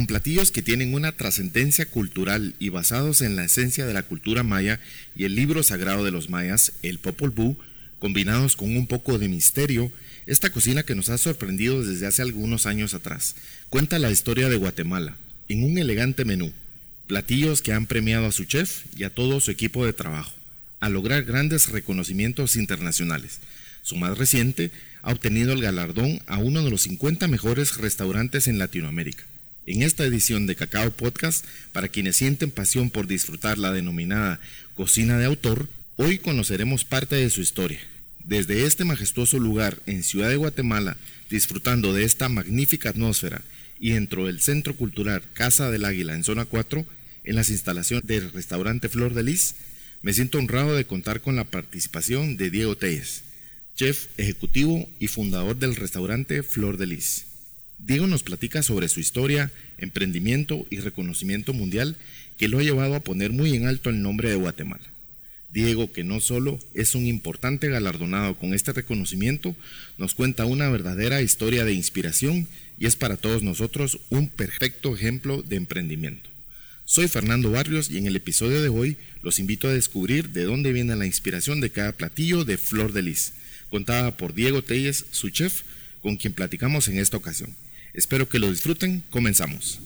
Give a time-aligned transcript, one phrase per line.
[0.00, 4.42] con platillos que tienen una trascendencia cultural y basados en la esencia de la cultura
[4.42, 4.80] maya
[5.14, 7.58] y el libro sagrado de los mayas, el Popol Vuh,
[7.98, 9.92] combinados con un poco de misterio,
[10.24, 13.36] esta cocina que nos ha sorprendido desde hace algunos años atrás
[13.68, 15.18] cuenta la historia de Guatemala
[15.50, 16.50] en un elegante menú,
[17.06, 20.32] platillos que han premiado a su chef y a todo su equipo de trabajo,
[20.80, 23.40] a lograr grandes reconocimientos internacionales.
[23.82, 24.70] Su más reciente
[25.02, 29.24] ha obtenido el galardón a uno de los 50 mejores restaurantes en Latinoamérica.
[29.66, 34.40] En esta edición de Cacao Podcast, para quienes sienten pasión por disfrutar la denominada
[34.74, 37.80] cocina de autor, hoy conoceremos parte de su historia.
[38.24, 40.96] Desde este majestuoso lugar en Ciudad de Guatemala,
[41.28, 43.42] disfrutando de esta magnífica atmósfera
[43.78, 46.86] y dentro del Centro Cultural Casa del Águila en Zona 4,
[47.24, 49.56] en las instalaciones del restaurante Flor de Lis,
[50.02, 53.22] me siento honrado de contar con la participación de Diego Telles
[53.80, 57.24] chef ejecutivo y fundador del restaurante Flor de Lis.
[57.84, 61.96] Diego nos platica sobre su historia, emprendimiento y reconocimiento mundial
[62.38, 64.84] que lo ha llevado a poner muy en alto el nombre de Guatemala.
[65.52, 69.56] Diego, que no solo es un importante galardonado con este reconocimiento,
[69.98, 72.46] nos cuenta una verdadera historia de inspiración
[72.78, 76.30] y es para todos nosotros un perfecto ejemplo de emprendimiento.
[76.84, 80.72] Soy Fernando Barrios y en el episodio de hoy los invito a descubrir de dónde
[80.72, 83.32] viene la inspiración de cada platillo de Flor de Lis
[83.70, 85.62] contada por Diego Telles, su chef,
[86.02, 87.54] con quien platicamos en esta ocasión.
[87.92, 89.02] Espero que lo disfruten.
[89.10, 89.80] Comenzamos.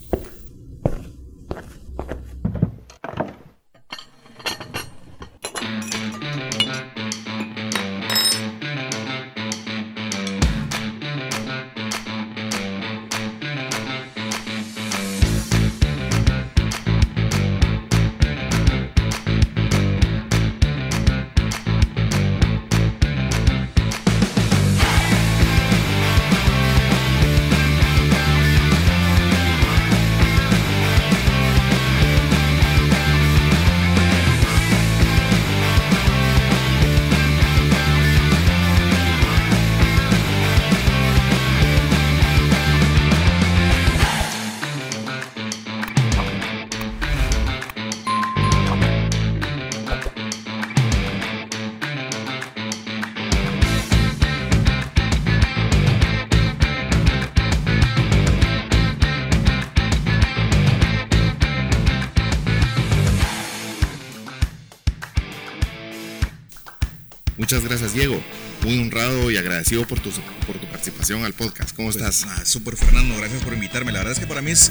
[69.35, 70.11] Y agradecido por tu,
[70.47, 71.75] por tu participación al podcast.
[71.75, 72.25] ¿Cómo pues, estás?
[72.29, 73.17] Ah, súper, Fernando.
[73.17, 73.91] Gracias por invitarme.
[73.91, 74.71] La verdad es que para mí es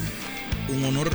[0.70, 1.14] un honor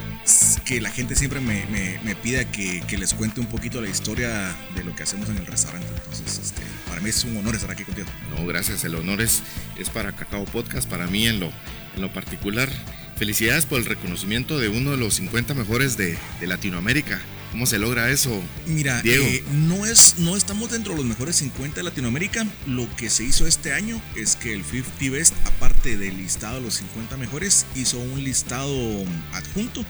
[0.66, 1.66] que la gente siempre me,
[2.04, 5.38] me, pida que, que, les cuente un poquito la historia de lo que hacemos en
[5.38, 5.88] el restaurante.
[5.96, 8.08] Entonces, este, para mí es un honor estar aquí contigo.
[8.30, 8.84] No, gracias.
[8.84, 9.42] El honor es,
[9.80, 11.52] es para Cacao Podcast, para mí en lo,
[11.96, 12.70] en lo particular.
[13.18, 17.20] Felicidades por el reconocimiento de uno de los 50 mejores de, de Latinoamérica.
[17.52, 18.42] ¿Cómo se logra eso?
[18.68, 19.24] Mira, Diego?
[19.26, 22.46] Eh, no, es, no estamos dentro de los mejores 50 de Latinoamérica.
[22.68, 26.62] Lo que se hizo este año es que el 50 Best, aparte del listado de
[26.62, 29.84] los 50 mejores, hizo un listado adjunto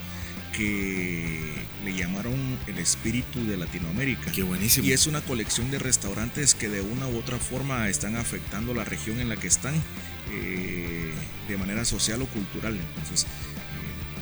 [0.55, 1.53] que
[1.83, 2.35] le llamaron
[2.67, 4.31] el espíritu de Latinoamérica.
[4.31, 4.87] Qué buenísimo.
[4.87, 8.83] Y es una colección de restaurantes que de una u otra forma están afectando la
[8.83, 9.75] región en la que están
[10.31, 11.13] eh,
[11.47, 12.77] de manera social o cultural.
[12.77, 13.25] Entonces,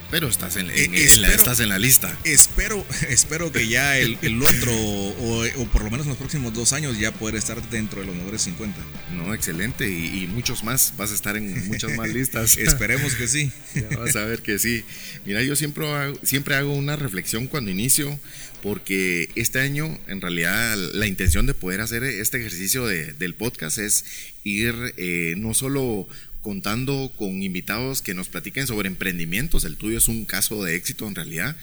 [0.10, 2.18] pero estás en, la, estás en la lista.
[2.24, 6.98] Espero, espero que ya el, otro, o, por lo menos en los próximos dos años,
[6.98, 8.80] ya poder estar dentro de los mejores 50.
[9.14, 9.90] No, excelente.
[9.90, 10.94] Y, muchos más.
[10.98, 12.58] Vas a estar en muchas más listas.
[12.58, 13.52] Esperemos que sí.
[13.76, 14.84] Ya vas a ver que sí.
[15.26, 18.20] Mira, yo siempre hago, siempre hago una reflexión cuando inicio,
[18.64, 24.06] porque este año, en realidad, la intención de poder hacer este ejercicio del podcast es
[24.44, 26.08] ir eh, no solo
[26.48, 29.66] contando con invitados que nos platiquen sobre emprendimientos.
[29.66, 31.58] El tuyo es un caso de éxito en realidad,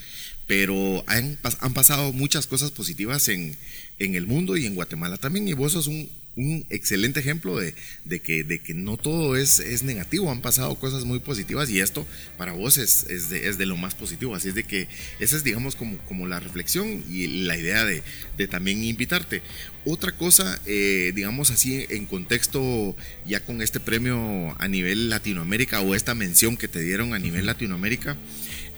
[0.47, 1.39] pero han,
[1.72, 3.56] pasado muchas cosas positivas en,
[3.99, 5.49] en, el mundo y en Guatemala también.
[5.49, 7.75] Y vos sos un, un excelente ejemplo de,
[8.05, 11.81] de, que, de que no todo es, es negativo, han pasado cosas muy positivas y
[11.81, 12.06] esto
[12.37, 14.35] para vos es, es, de, es de lo más positivo.
[14.35, 14.88] Así es de que
[15.20, 18.03] esa es, digamos, como, como la reflexión y la idea de,
[18.37, 19.43] de también invitarte.
[19.85, 25.94] Otra cosa, eh, digamos así, en contexto ya con este premio a nivel Latinoamérica o
[25.94, 28.17] esta mención que te dieron a nivel Latinoamérica,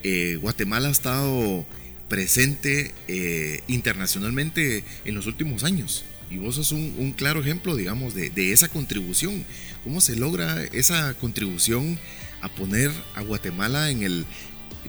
[0.03, 1.67] eh, Guatemala ha estado
[2.09, 6.05] presente eh, internacionalmente en los últimos años.
[6.31, 9.45] Y vos sos un, claro ejemplo, digamos, de, esa contribución.
[9.85, 11.99] ¿Cómo se logra esa contribución
[12.41, 14.27] a poner a Guatemala en el,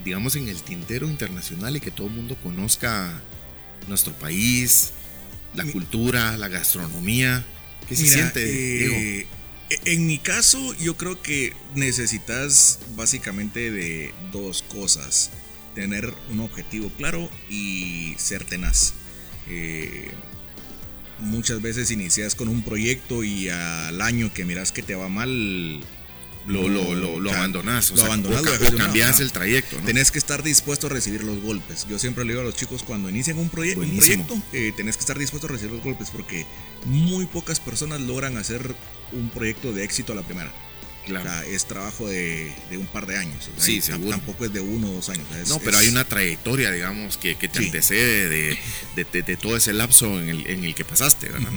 [0.03, 3.21] digamos, en el tintero internacional y que todo el mundo conozca
[3.87, 4.91] nuestro país,
[5.53, 7.45] la cultura, la gastronomía?
[7.87, 9.27] ¿Qué se siente, eh,
[9.69, 15.31] E, en mi caso, yo creo que necesitas básicamente de dos cosas.
[15.75, 18.93] Tener un objetivo claro y ser tenaz.
[19.49, 20.09] Eh,
[21.19, 25.79] muchas veces inicias con un proyecto y al año que miras que te va mal,
[26.45, 29.79] lo, lo, lo, lo abandonas, o, lo abandonas, o, cambias el trayecto.
[29.79, 29.85] ¿no?
[29.85, 31.85] Tenés que estar dispuesto a recibir los golpes.
[31.89, 34.95] Yo siempre le digo a los chicos, cuando inician un, proyecto un proyecto, eh, tenés
[34.95, 36.45] que estar dispuesto a recibir los golpes porque
[36.85, 38.75] muy pocas personas logran hacer
[39.11, 40.51] un proyecto de éxito a la primera.
[41.07, 41.29] Claro.
[41.29, 43.49] O sea, es trabajo de, de, un par de años.
[43.57, 44.11] sí, seguro.
[44.11, 45.25] Tampoco es de uno o dos años.
[45.47, 48.57] no, pero hay una trayectoria, digamos, que, que te antecede de,
[48.95, 51.49] de, de, todo ese lapso en el, en el que pasaste, ¿verdad?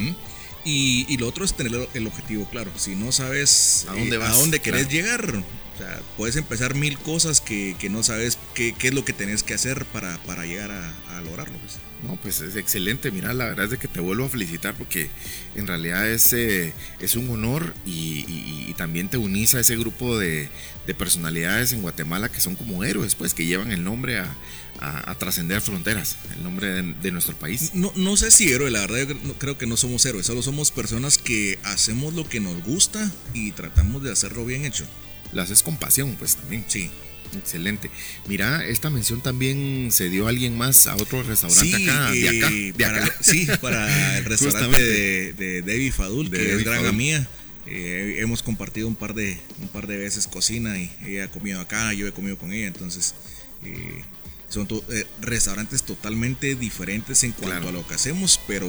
[0.64, 2.70] Y, y, lo otro es tener el objetivo claro.
[2.76, 4.37] Si no sabes a dónde, eh, vas?
[4.37, 8.75] A dónde querés llegar, o sea, puedes empezar mil cosas que, que no sabes qué,
[8.79, 11.59] qué, es lo que tenés que hacer para, para llegar a, a lograrlo.
[11.59, 11.79] Pues.
[12.03, 13.11] No, pues es excelente.
[13.11, 15.11] Mira, la verdad es de que te vuelvo a felicitar porque
[15.55, 19.77] en realidad es, eh, es un honor y, y, y, también te unís a ese
[19.77, 20.49] grupo de,
[20.87, 24.35] de, personalidades en Guatemala que son como héroes, pues, que llevan el nombre a,
[24.81, 27.73] a, a trascender fronteras, el nombre de, de, nuestro país.
[27.75, 30.71] No, no sé si héroe, la verdad yo creo que no somos héroes, solo somos
[30.71, 34.87] personas que hacemos lo que nos gusta y tratamos de hacerlo bien hecho.
[35.32, 36.65] Lo haces con pasión, pues también.
[36.69, 36.91] Sí.
[37.37, 37.91] Excelente.
[38.27, 42.29] Mira, esta mención también se dio a alguien más a otro restaurante sí, acá, de
[42.29, 43.17] acá, de para, acá.
[43.21, 46.97] Sí, para el restaurante de, de Debbie Fadul, de que es draga Fadul.
[46.97, 47.29] mía.
[47.67, 51.61] Eh, hemos compartido un par de un par de veces cocina y ella ha comido
[51.61, 53.15] acá, yo he comido con ella, entonces
[53.62, 54.03] eh,
[54.49, 57.69] son to eh, restaurantes totalmente diferentes en cuanto claro.
[57.69, 58.67] a lo que hacemos, pero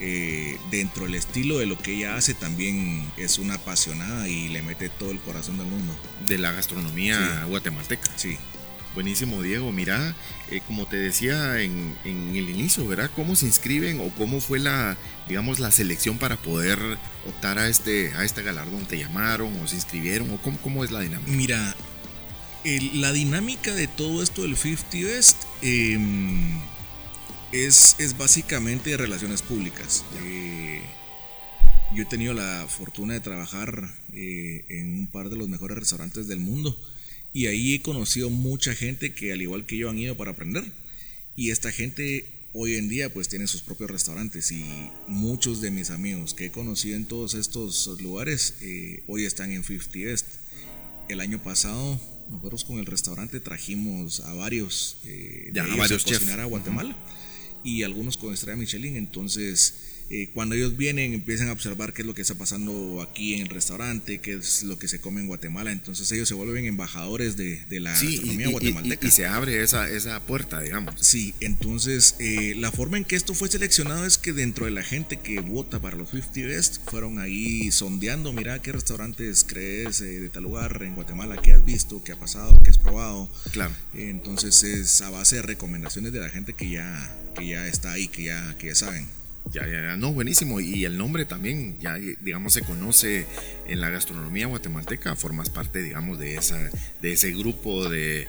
[0.00, 4.62] eh, dentro del estilo de lo que ella hace también es una apasionada y le
[4.62, 5.96] mete todo el corazón del mundo.
[6.26, 7.48] De la gastronomía sí.
[7.48, 8.10] guatemalteca.
[8.16, 8.36] Sí.
[8.94, 9.72] Buenísimo, Diego.
[9.72, 10.14] Mira,
[10.50, 13.10] eh, como te decía en, en, el inicio, ¿verdad?
[13.16, 14.96] ¿Cómo se inscriben o cómo fue la,
[15.28, 16.78] digamos, la selección para poder
[17.26, 18.86] optar a este, a este galardón?
[18.86, 21.32] ¿Te llamaron o se inscribieron o cómo, cómo es la dinámica?
[21.32, 21.76] Mira,
[22.62, 25.98] el, la dinámica de todo esto del 50 Best eh,
[27.54, 30.04] es, es, básicamente relaciones públicas.
[30.24, 30.82] Eh,
[31.94, 36.26] yo he tenido la fortuna de trabajar eh, en un par de los mejores restaurantes
[36.26, 36.76] del mundo
[37.32, 40.64] y ahí he conocido mucha gente que al igual que yo han ido para aprender
[41.36, 44.64] y esta gente hoy en día pues tiene sus propios restaurantes y
[45.06, 49.62] muchos de mis amigos que he conocido en todos estos lugares eh, hoy están en
[49.62, 50.26] 50 Best.
[51.08, 52.00] El año pasado
[52.30, 56.90] nosotros con el restaurante trajimos a varios, eh, ya, a varios a cocinar a Guatemala.
[56.90, 57.23] Uh -huh
[57.64, 58.96] y algunos con estrella Michelin.
[58.96, 63.34] Entonces, eh, cuando ellos vienen, empiezan a observar qué es lo que está pasando aquí
[63.34, 65.72] en el restaurante, qué es lo que se come en Guatemala.
[65.72, 69.06] Entonces, ellos se vuelven embajadores de, de la sí, gastronomía y, guatemalteca.
[69.06, 70.94] Y, y, se abre esa, esa puerta, digamos.
[71.00, 74.82] Sí, entonces, eh, la forma en que esto fue seleccionado es que dentro de la
[74.82, 80.20] gente que vota para los 50 Best, fueron ahí sondeando, mira qué restaurantes crees eh,
[80.20, 83.30] de tal lugar en Guatemala, qué has visto, qué ha pasado, qué has probado.
[83.52, 83.74] Claro.
[83.94, 88.08] entonces, es a base de recomendaciones de la gente que ya que ya está ahí,
[88.08, 89.08] que ya, que ya saben.
[89.52, 90.60] Ya, ya, ya, no, buenísimo.
[90.60, 93.26] Y el nombre también, ya, digamos, se conoce
[93.66, 96.58] en la gastronomía guatemalteca, formas parte, digamos, de, esa,
[97.00, 98.26] de ese grupo de,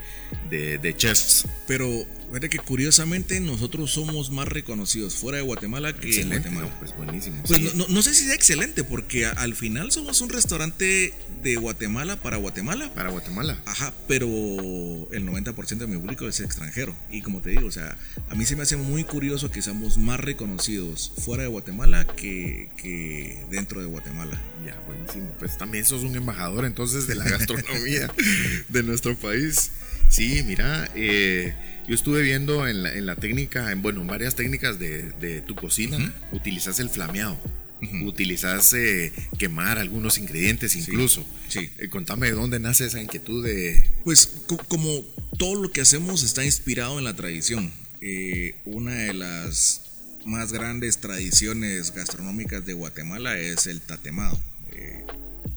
[0.49, 1.47] de, de chefs.
[1.67, 1.87] Pero,
[2.27, 6.69] fíjate que curiosamente nosotros somos más reconocidos fuera de Guatemala que excelente, en Guatemala.
[6.69, 7.43] No, pues buenísimo.
[7.47, 7.71] Pues sí.
[7.75, 11.13] no, no, sé si es excelente, porque al final somos un restaurante
[11.43, 12.91] de Guatemala para Guatemala.
[12.93, 13.61] Para Guatemala.
[13.65, 16.95] Ajá, pero el 90% de mi público es extranjero.
[17.11, 17.97] Y como te digo, o sea,
[18.29, 22.69] a mí se me hace muy curioso que seamos más reconocidos fuera de Guatemala que,
[22.77, 24.41] que dentro de Guatemala.
[24.65, 25.31] Ya, buenísimo.
[25.39, 28.11] Pues también sos un embajador entonces de la gastronomía
[28.69, 29.71] de nuestro país.
[30.09, 31.53] Sí, mira, eh,
[31.87, 35.41] yo estuve viendo en la, en la, técnica, en, bueno, en varias técnicas de, de
[35.41, 36.11] tu cocina, uh -huh.
[36.31, 37.37] utilizas el flameado.
[37.81, 38.07] Uh -huh.
[38.07, 41.25] Utilizas eh, quemar algunos ingredientes incluso.
[41.47, 41.59] Sí.
[41.59, 41.71] sí.
[41.79, 43.83] Eh, contame de dónde nace esa inquietud de...
[44.03, 45.03] Pues co como
[45.37, 47.71] todo lo que hacemos está inspirado en la tradición.
[48.01, 49.81] Eh, una de las
[50.25, 54.39] más grandes tradiciones gastronómicas de Guatemala es el tatemado.
[54.71, 55.03] Eh,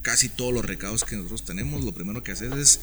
[0.03, 2.81] casi todos los recados que nosotros tenemos, lo primero que haces es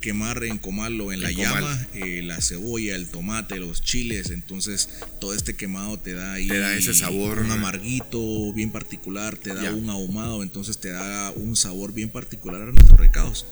[0.00, 4.30] quemar en comal o en, la llama eh, la cebolla, el tomate, los chiles.
[4.30, 4.88] Entonces,
[5.20, 9.54] todo este quemado te da ahí te da ese sabor, un amarguito bien particular, te
[9.54, 9.74] da ya.
[9.74, 13.46] un ahumado, entonces te da un sabor bien particular a nuestros recados.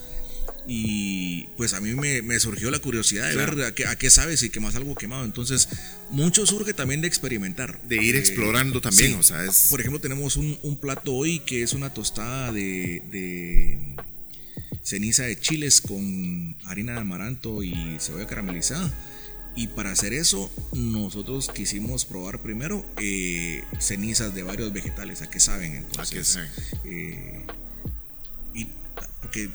[0.69, 3.55] Y pues a mí me, me surgió la curiosidad de claro.
[3.55, 5.25] ver a qué, a qué, sabes y quemas algo quemado.
[5.25, 5.69] Entonces,
[6.11, 7.81] mucho surge también de experimentar.
[7.83, 9.17] De ir eh, explorando también, sí.
[9.19, 9.67] o sea, es...
[9.71, 13.79] Por ejemplo, tenemos un, un, plato hoy que es una tostada de, de
[14.87, 18.89] ceniza de chiles con harina de amaranto y cebolla caramelizada.
[19.57, 25.23] Y para hacer eso, nosotros quisimos probar primero eh, cenizas de varios vegetales.
[25.23, 26.09] ¿A qué saben entonces?
[26.09, 26.51] ¿A qué saben?
[26.85, 27.47] Eh,
[29.21, 29.51] porque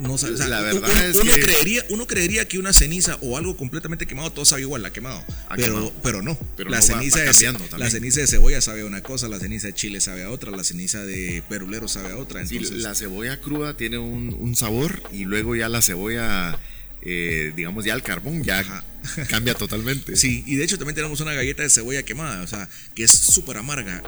[0.00, 0.34] no sabe.
[0.34, 3.36] o sea, La verdad uno, es uno que- creería, uno creería que una ceniza o
[3.36, 5.24] algo completamente quemado, todo sabe igual, la quemado.
[5.48, 5.92] Ha pero, quemado.
[6.02, 6.38] pero no.
[6.56, 9.38] Pero la, no ceniza va de, la ceniza de cebolla sabe a una cosa, la
[9.38, 12.44] ceniza de chile sabe a otra, la ceniza de perulero sabe a otra.
[12.46, 16.58] Sí, Entonces, la cebolla cruda tiene un, un sabor y luego ya la cebolla,
[17.02, 18.84] eh, digamos ya el carbón, ya Ajá.
[19.28, 20.16] cambia totalmente.
[20.16, 23.10] Sí, y de hecho también tenemos una galleta de cebolla quemada, o sea, que es
[23.10, 24.02] súper amarga.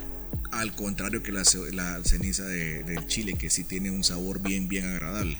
[0.50, 4.84] Al contrario que la ceniza de- del chile, que sí tiene un sabor bien, bien
[4.86, 5.36] agradable.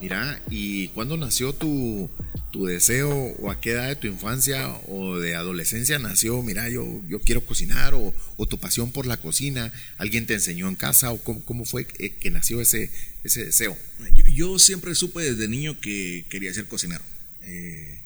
[0.00, 2.08] Mira, ¿y cuándo nació tu,
[2.52, 7.02] tu deseo o a qué edad de tu infancia o de adolescencia nació, mira, yo,
[7.08, 9.72] yo quiero cocinar o, o tu pasión por la cocina?
[9.96, 12.90] ¿Alguien te enseñó en casa o cómo, cómo fue que, que nació ese,
[13.24, 13.76] ese deseo?
[14.14, 17.02] Yo, yo siempre supe desde niño que quería ser cocinero.
[17.42, 17.98] Eh,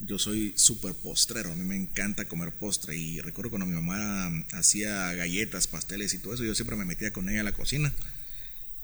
[0.00, 4.30] yo soy súper postrero, a mí me encanta comer postre y recuerdo cuando mi mamá
[4.52, 7.92] hacía galletas, pasteles y todo eso, yo siempre me metía con ella a la cocina.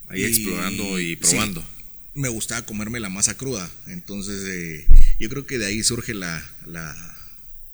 [0.09, 1.67] Ahí Y- explorando y sí, probando.
[2.17, 4.87] Me gustaba comerme la masa cruda, entonces eh,
[5.21, 6.97] yo creo que de ahí surge la, la,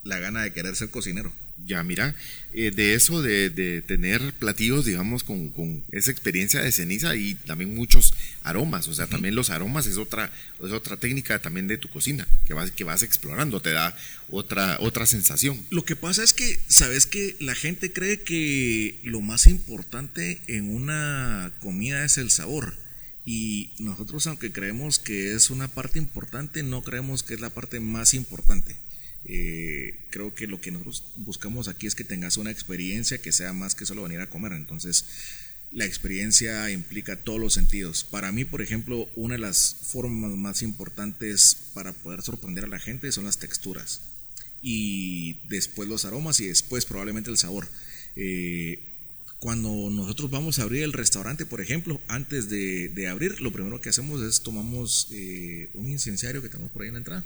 [0.03, 1.33] la gana de querer ser cocinero.
[1.65, 2.17] Ya, mira,
[2.55, 7.37] eh, de eso de, de tener platillos, digamos, con, con esa experiencia de ceniza y
[7.37, 10.33] también muchos aromas, o sea, también los aromas es otra,
[10.65, 13.97] es otra técnica también de tu cocina, que vas, que vas explorando, te da
[14.29, 15.65] otra, otra sensación.
[15.71, 20.69] Lo que pasa es que, sabes que la gente cree que lo más importante en
[20.69, 22.82] una comida es el sabor.
[23.25, 27.79] Y nosotros, aunque creemos que es una parte importante, no creemos que es la parte
[27.81, 28.77] más importante.
[29.25, 33.53] Eh, creo que lo que nosotros buscamos aquí es que tengas una experiencia que sea
[33.53, 34.53] más que solo venir a comer.
[34.53, 35.05] Entonces,
[35.71, 38.05] la experiencia implica todos los sentidos.
[38.05, 42.79] Para mí, por ejemplo, una de las formas más importantes para poder sorprender a la
[42.79, 44.01] gente son las texturas
[44.63, 47.69] y después los aromas y después probablemente el sabor.
[48.15, 48.92] Eh,
[49.43, 53.81] cuando nosotros vamos a abrir el restaurante, por ejemplo, antes de, de abrir, lo primero
[53.81, 57.25] que hacemos es tomamos eh, un incenciario que tenemos por ahí en la entrada,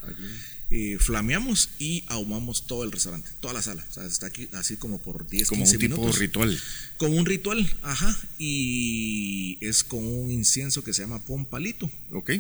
[0.70, 3.84] eh, flameamos y ahumamos todo el restaurante, toda la sala.
[3.90, 6.18] O sea, está aquí así como por 10, Como 15 un tipo minutos.
[6.18, 6.58] ritual.
[6.96, 8.18] Como un ritual, ajá.
[8.38, 11.90] Y es con un incienso que se llama pompalito.
[12.12, 12.30] ¿Ok?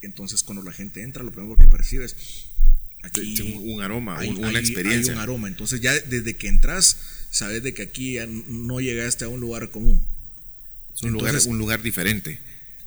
[0.00, 2.16] Entonces, cuando la gente entra, lo primero que percibes
[3.02, 5.12] aquí un, un aroma, hay, un- una hay- experiencia.
[5.12, 5.48] hay un aroma.
[5.48, 6.96] Entonces, ya desde que entras,
[7.34, 10.00] sabes de que aquí ya no llegaste a un lugar común.
[10.94, 12.38] Es un, lugar, Entonces- un lugar diferente.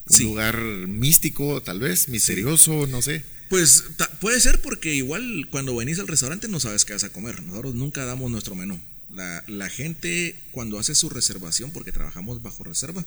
[0.10, 0.24] Un Sí.
[0.24, 3.24] lugar místico, tal vez, misterioso, no sé.
[3.50, 3.84] Pues
[4.22, 7.44] puede ser porque igual cuando venís al restaurante no sabes qué vas a comer.
[7.44, 8.80] Nosotros nunca damos nuestro menú.
[9.10, 13.06] La, la gente cuando hace su reservación, porque trabajamos bajo reserva,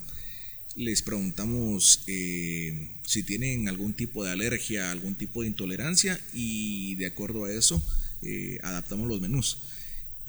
[0.77, 7.07] les preguntamos eh, si tienen algún tipo de alergia, algún tipo de intolerancia y de
[7.07, 7.83] acuerdo a eso
[8.23, 9.59] eh, adaptamos los menús.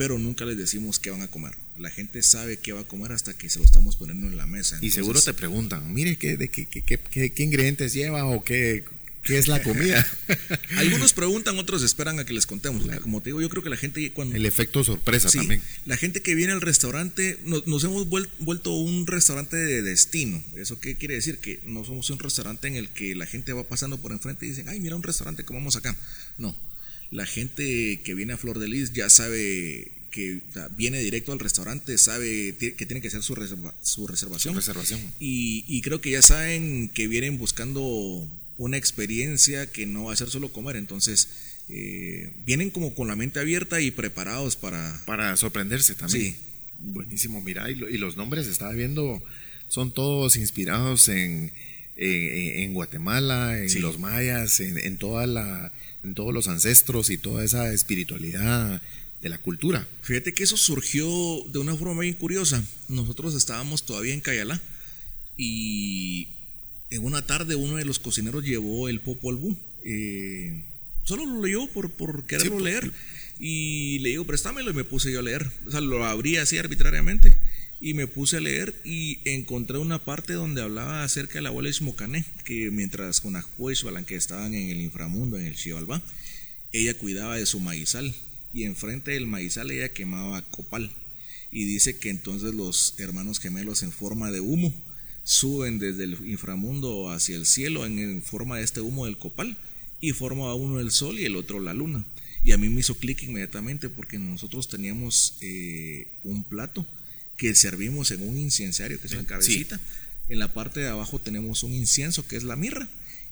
[0.01, 1.53] Pero nunca les decimos qué van a comer.
[1.77, 4.47] La gente sabe qué va a comer hasta que se lo estamos poniendo en la
[4.47, 4.79] mesa.
[4.81, 8.43] Y seguro te preguntan, mire, ¿qué, de qué, qué, qué- qué- qué ingredientes lleva o
[8.43, 8.83] qué,
[9.23, 10.03] qué es la comida?
[10.77, 12.81] Algunos preguntan, otros esperan a que les contemos.
[12.83, 15.61] porque Como te digo, yo creo que la gente cuando El efecto sorpresa Sí, también.
[15.85, 20.43] La gente que viene al restaurante, nos, nos hemos vuel- vuelto un restaurante de destino.
[20.55, 21.37] ¿Eso qué quiere decir?
[21.37, 24.49] Que no somos un restaurante en el que la gente va pasando por enfrente y
[24.49, 25.95] dicen, ay, mira un restaurante, comamos acá.
[26.39, 26.57] No,
[27.11, 31.31] la gente que viene a Flor de Lis ya sabe que o sea, viene directo
[31.31, 34.55] al restaurante, sabe que tiene que hacer su, reserva- su reservación.
[34.55, 34.99] Reservación.
[35.19, 38.27] Y, y creo que ya saben que vienen buscando
[38.57, 40.75] una experiencia que no va a ser solo comer.
[40.75, 41.29] Entonces,
[41.69, 45.01] eh, vienen como con la mente abierta y preparados para...
[45.05, 46.33] Para sorprenderse también.
[46.33, 46.37] Sí.
[46.79, 49.23] Buenísimo, mira, y, lo- y los nombres, estaba viendo,
[49.69, 51.53] son todos inspirados en,
[52.05, 53.79] en, en Guatemala, en Sí.
[53.79, 55.71] los mayas, en, en toda la,
[56.03, 58.81] en todos los ancestros y toda esa espiritualidad
[59.21, 59.87] de la cultura.
[60.01, 61.07] Fíjate que eso surgió
[61.51, 62.63] de una forma bien curiosa.
[62.89, 64.59] Nosotros estábamos todavía en Cayalá
[65.37, 66.27] y
[66.89, 69.55] en una tarde uno de los cocineros llevó el Popol Vuh.
[69.85, 70.63] Eh,
[71.03, 72.91] solo lo leyó por, por quererlo leer.
[73.39, 75.49] Y le digo, préstamelo y me puse yo a leer.
[75.67, 77.35] O sea, lo abrí así arbitrariamente
[77.81, 81.69] y me puse a leer y encontré una parte donde hablaba acerca de la abuela
[81.69, 86.01] Ishmocané, que mientras con Balan que estaban en el inframundo, en el Xibalbá,
[86.71, 88.13] ella cuidaba de su maizal
[88.53, 90.91] y enfrente del maizal ella quemaba copal.
[91.51, 94.73] Y dice que entonces los hermanos gemelos en forma de humo
[95.23, 99.57] suben desde el inframundo hacia el cielo en, en forma de este humo del copal
[99.99, 102.05] y forma uno el sol y el otro la luna.
[102.43, 106.85] Y a mí me hizo clic inmediatamente porque nosotros teníamos eh, un plato
[107.41, 109.79] que servimos en un incenciario, que es una cabecita.
[110.29, 112.87] En la parte de abajo tenemos un incienso, que es la mirra.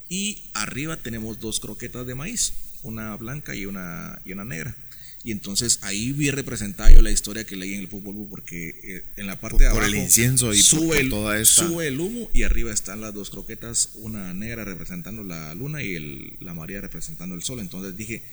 [0.10, 4.76] Y arriba tenemos dos croquetas de maíz, una blanca y una, y una negra.
[5.24, 8.70] Y entonces ahí vi representada yo la historia que leí en el Popol Vuh, porque
[8.84, 11.10] eh, en la parte Por- de abajo por el incienso y sube, por- por el,
[11.12, 15.54] toda esta- sube el humo y arriba están las dos croquetas, una negra representando la
[15.54, 17.60] luna y el- la María representando el sol.
[17.60, 18.24] Entonces dije,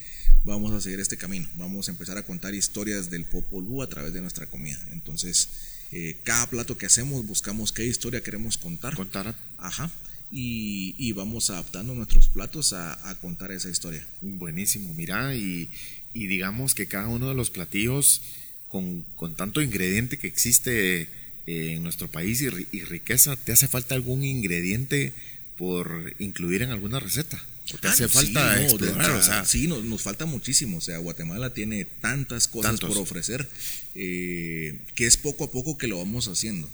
[0.45, 3.89] vamos a seguir este camino, vamos a empezar a contar historias del Popol Vuh a
[3.89, 4.81] través de nuestra comida.
[4.93, 5.49] Entonces,
[5.93, 8.95] eh, cada plato que hacemos buscamos qué historia queremos contar.
[8.95, 9.91] Contar Ajá.
[10.31, 14.05] Y, y vamos adaptando nuestros platos a, a contar esa historia.
[14.21, 15.71] Buenísimo, mira, y,
[16.15, 18.23] y digamos que cada uno de los platillos
[18.69, 21.09] con, con tanto ingrediente que existe eh,
[21.47, 25.13] en nuestro país y, y riqueza, ¿te hace falta algún ingrediente
[25.57, 27.41] por incluir en alguna receta?
[27.75, 29.13] ¿O te Ah, hace no, falta sí, explorar?
[29.13, 30.79] de- o sea, sí, nos, nos falta muchísimo.
[30.79, 32.89] O sea, Guatemala tiene tantas cosas Tantos.
[32.91, 33.49] por ofrecer
[33.95, 36.69] eh, que es poco a poco que lo vamos haciendo.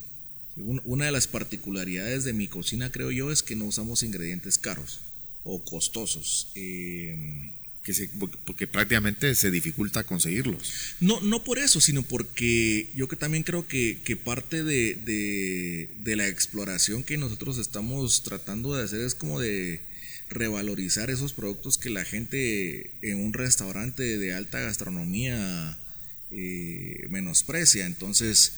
[0.56, 4.58] Un- Una de las particularidades de mi cocina, creo yo, es que no usamos ingredientes
[4.58, 5.00] caros
[5.44, 6.48] o costosos.
[6.54, 7.52] Eh,
[7.84, 8.08] que se-
[8.44, 10.72] porque prácticamente se dificulta conseguirlos.
[11.00, 15.90] No, no por eso, sino porque yo que también creo que, que parte de, de-
[15.98, 19.80] de la exploración que nosotros estamos tratando de hacer es como de
[20.32, 25.76] revalorizar esos productos que la gente en un restaurante de alta gastronomía
[26.30, 27.86] eh, menosprecia.
[27.86, 28.52] Entonces,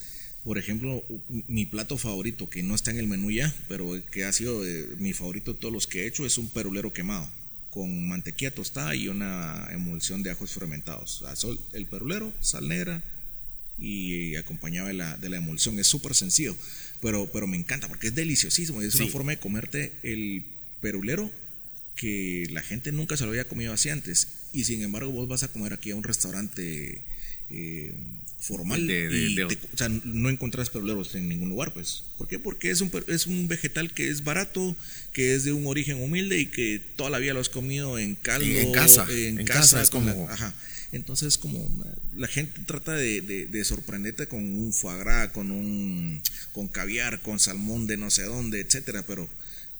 [0.45, 1.02] por ejemplo,
[1.49, 4.88] mi plato favorito, que no está en el menú ya, pero que ha sido eh,
[4.99, 7.28] mi favorito de todos los que he hecho, es un perulero quemado
[7.71, 11.25] con mantequilla tostada y una emulsión de ajos fermentados.
[11.73, 13.02] El perulero, sal negra
[13.76, 15.76] y acompañado de la, de la emulsión.
[15.81, 16.57] Es súper sencillo,
[17.00, 18.81] pero, pero me encanta porque es deliciosísimo.
[18.81, 20.45] y Es una forma de comerte el
[20.81, 21.33] perulero
[21.97, 24.29] que la gente nunca se lo había comido así antes.
[24.53, 27.03] Y sin embargo, vos vas a comer aquí a un restaurante
[27.51, 27.95] eh,
[28.39, 32.03] formal De- de- y de- te- o sea, no encontrás peruleros en ningún lugar, pues.
[32.19, 32.39] ¿Por qué?
[32.39, 34.75] Porque es un, es un vegetal que es barato,
[35.13, 38.15] que es de un origen humilde y que toda la vida lo has comido en
[38.15, 38.47] caldo.
[38.47, 40.55] En- en casa, En, en casa, casa es la- como- ajá.
[40.93, 41.69] Entonces, como
[42.17, 46.23] la gente trata de, de- de sorprenderte con un foie gras, con un
[46.53, 49.29] con caviar, con salmón de no sé dónde, etcétera, pero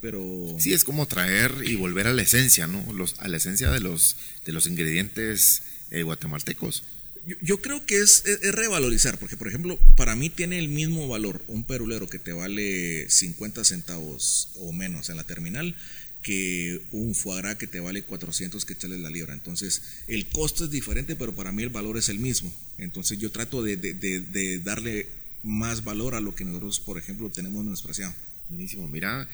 [0.04, 2.92] pero Sí, es como traer y volver a la esencia, ¿no?
[2.92, 6.82] Los, a la esencia de los, de los ingredientes eh, guatemaltecos.
[7.26, 10.68] Yo, yo creo que es, es- es revalorizar, porque por ejemplo, para mí tiene el
[10.68, 15.74] mismo valor un perulero que te vale 50 centavos o menos en la terminal
[16.20, 19.33] que un foie gras que te vale 400 quetzales la libra.
[19.33, 22.52] Entonces, el costo es diferente, pero para mí el valor es el mismo.
[22.76, 25.07] Entonces, yo trato de, de- de- de darle
[25.42, 28.12] más valor a lo que nosotros, por ejemplo, tenemos menospreciado.
[28.50, 28.87] Buenísimo.
[28.88, 29.26] Mira,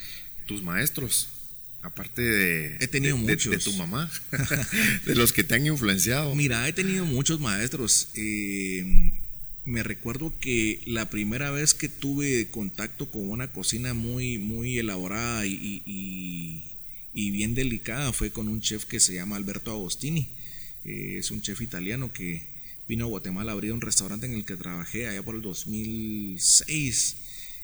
[0.50, 1.28] tus maestros,
[1.82, 3.50] aparte de, He tenido de- muchos.
[3.52, 4.10] de tu mamá,
[5.06, 6.34] de los que te han influenciado.
[6.34, 8.08] Mira, he tenido muchos maestros.
[8.16, 9.12] Eh,
[9.64, 15.46] me recuerdo que la primera vez que tuve contacto con una cocina muy, muy elaborada
[15.46, 20.26] y, y- bien delicada fue con un chef que se llama Alberto Agostini.
[20.84, 22.42] Eh, es un chef italiano que
[22.88, 27.16] vino a Guatemala a abrir un restaurante en el que trabajé allá por el 2006.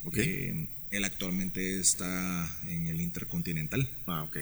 [0.04, 0.18] Ok.
[0.18, 3.88] Eh, él actualmente está en el Intercontinental.
[4.06, 4.38] Ah, ok.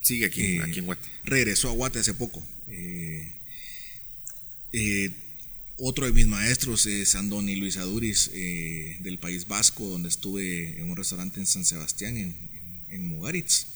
[0.00, 1.08] Sigue aquí, Eh, aquí en Guate.
[1.24, 2.46] regresó a Guate hace poco.
[2.68, 3.32] Eh,
[4.72, 5.10] eh,
[5.78, 10.96] otro de mis maestros es Andoni Luis Aduris del País Vasco, donde estuve en un
[10.96, 13.66] restaurante en San Sebastián, en, en, en Mugaritz.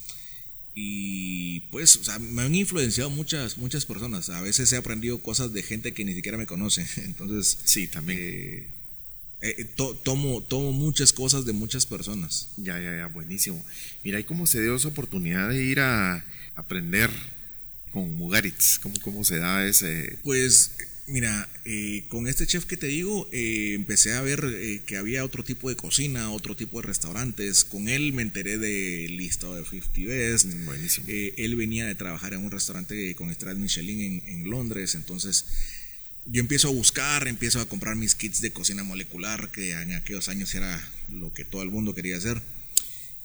[0.75, 4.31] Y pues, o sea, me han influenciado muchas, muchas personas.
[4.31, 6.87] A veces he aprendido cosas de gente que ni siquiera me conoce.
[7.05, 8.19] Entonces, Sí, también.
[9.43, 12.49] Eh, eh, to- tomo, tomo muchas cosas de muchas personas.
[12.57, 13.65] Ya, ya, ya, buenísimo.
[14.05, 16.25] Mira, ¿y cómo se dio esa oportunidad de ir a
[16.57, 17.11] aprender
[17.93, 18.79] con Mugaritz?
[18.79, 20.19] ¿Cómo, cómo se da ese...?
[20.23, 20.73] Pues
[21.07, 25.25] mira, eh, con este chef que te digo, eh, empecé a ver eh, que había
[25.25, 27.65] otro tipo de cocina, otro tipo de restaurantes.
[27.65, 30.47] Con él me enteré del listado de 50 Best.
[30.47, 31.07] Mm, Buenísimo.
[31.09, 35.47] Eh, él venía de trabajar en un restaurante con estrellas Michelin en, en Londres, entonces
[36.27, 40.29] yo empiezo a buscar, empiezo a comprar mis kits de cocina molecular, que en aquellos
[40.29, 42.41] años era lo que todo el mundo quería hacer.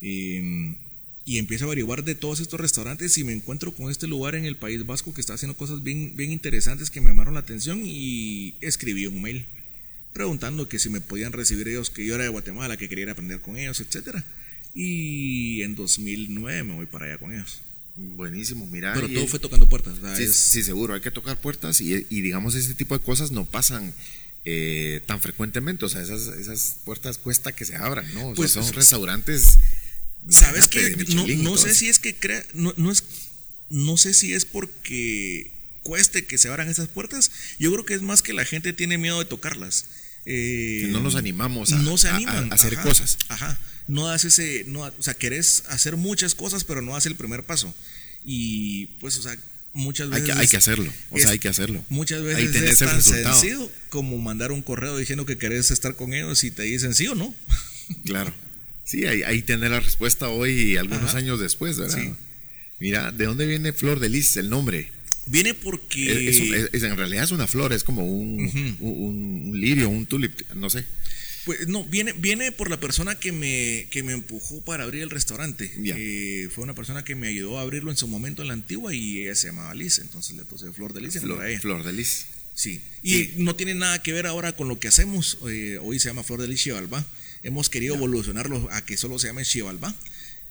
[0.01, 0.75] Eh,
[1.25, 4.45] y empiezo a averiguar de todos estos restaurantes y me encuentro con este lugar en
[4.45, 8.53] el País Vasco que está haciendo cosas bien, interesantes que me llamaron la atención y
[8.61, 9.45] escribí un mail
[10.13, 13.41] preguntando que si me podían recibir ellos, que yo era de Guatemala, que quería aprender
[13.41, 14.23] con ellos, etcétera.
[14.75, 17.61] Y en 2009 me voy para allá con ellos.
[17.97, 18.93] Buenísimo, mira.
[18.93, 19.97] Pero todo fue tocando puertas.
[19.99, 23.03] sea, Sí, es- sí, seguro, hay que tocar puertas y, y digamos ese tipo de
[23.03, 23.93] cosas no pasan
[24.43, 28.21] eh, tan frecuentemente, o sea, esas, esas puertas cuesta que se abran, ¿no?
[28.21, 29.57] O sea, Pues, son es- restaurantes...
[30.29, 30.95] ¿Sabes qué?
[31.15, 33.03] No, no sé si es que crea, no, no es,
[33.69, 35.51] no sé si es porque
[35.83, 37.29] cueste que se abran esas puertas.
[37.59, 39.85] Yo creo que es más que la gente tiene miedo de tocarlas.
[40.25, 43.17] Eh, Que no nos animamos a- no se a- animan a hacer ajá, cosas.
[43.29, 43.59] Ajá.
[43.87, 47.43] No das ese, no, o sea, querés hacer muchas cosas, pero no das el primer
[47.43, 47.73] paso.
[48.23, 49.37] Y pues, o sea,
[49.73, 50.35] muchas Hay veces.
[50.35, 50.93] que, hay que hacerlo.
[51.11, 51.83] O sea, hay que hacerlo.
[51.89, 53.35] Muchas Ahí veces tenés es el tan resultado.
[53.39, 57.07] sencillo como mandar un correo diciendo que querés estar con ellos y te dicen sí
[57.07, 57.33] o no.
[58.05, 58.33] Claro.
[58.83, 61.17] Sí, ahí, ahí tener la respuesta hoy y algunos Ajá.
[61.19, 61.97] años después, ¿verdad?
[61.99, 62.11] Sí.
[62.79, 64.91] Mira, ¿de dónde viene Flor de Lis, el nombre?
[65.27, 66.29] Viene porque.
[66.29, 69.89] Es- es un- es- es- en realidad es una flor, es como un- un lirio,
[69.89, 70.85] un tulip, no sé.
[71.45, 75.09] Pues no, viene, viene por la persona que me, que me empujó para abrir el
[75.11, 75.71] restaurante.
[75.77, 78.93] Eh, fue una persona que me ayudó a abrirlo en su momento en la antigua
[78.95, 81.59] y ella se llamaba Liz, entonces le puse Flor de Liz Flor, ella.
[81.59, 82.25] Flor de Lis.
[82.55, 83.33] Sí, y Sí.
[83.37, 85.37] no tiene nada que ver ahora con lo que hacemos.
[85.47, 87.05] eh, hoy se llama Flor de Lis Xibalbá.
[87.43, 89.93] Hemos querido evolucionarlo a que solo se llame Xibalbá,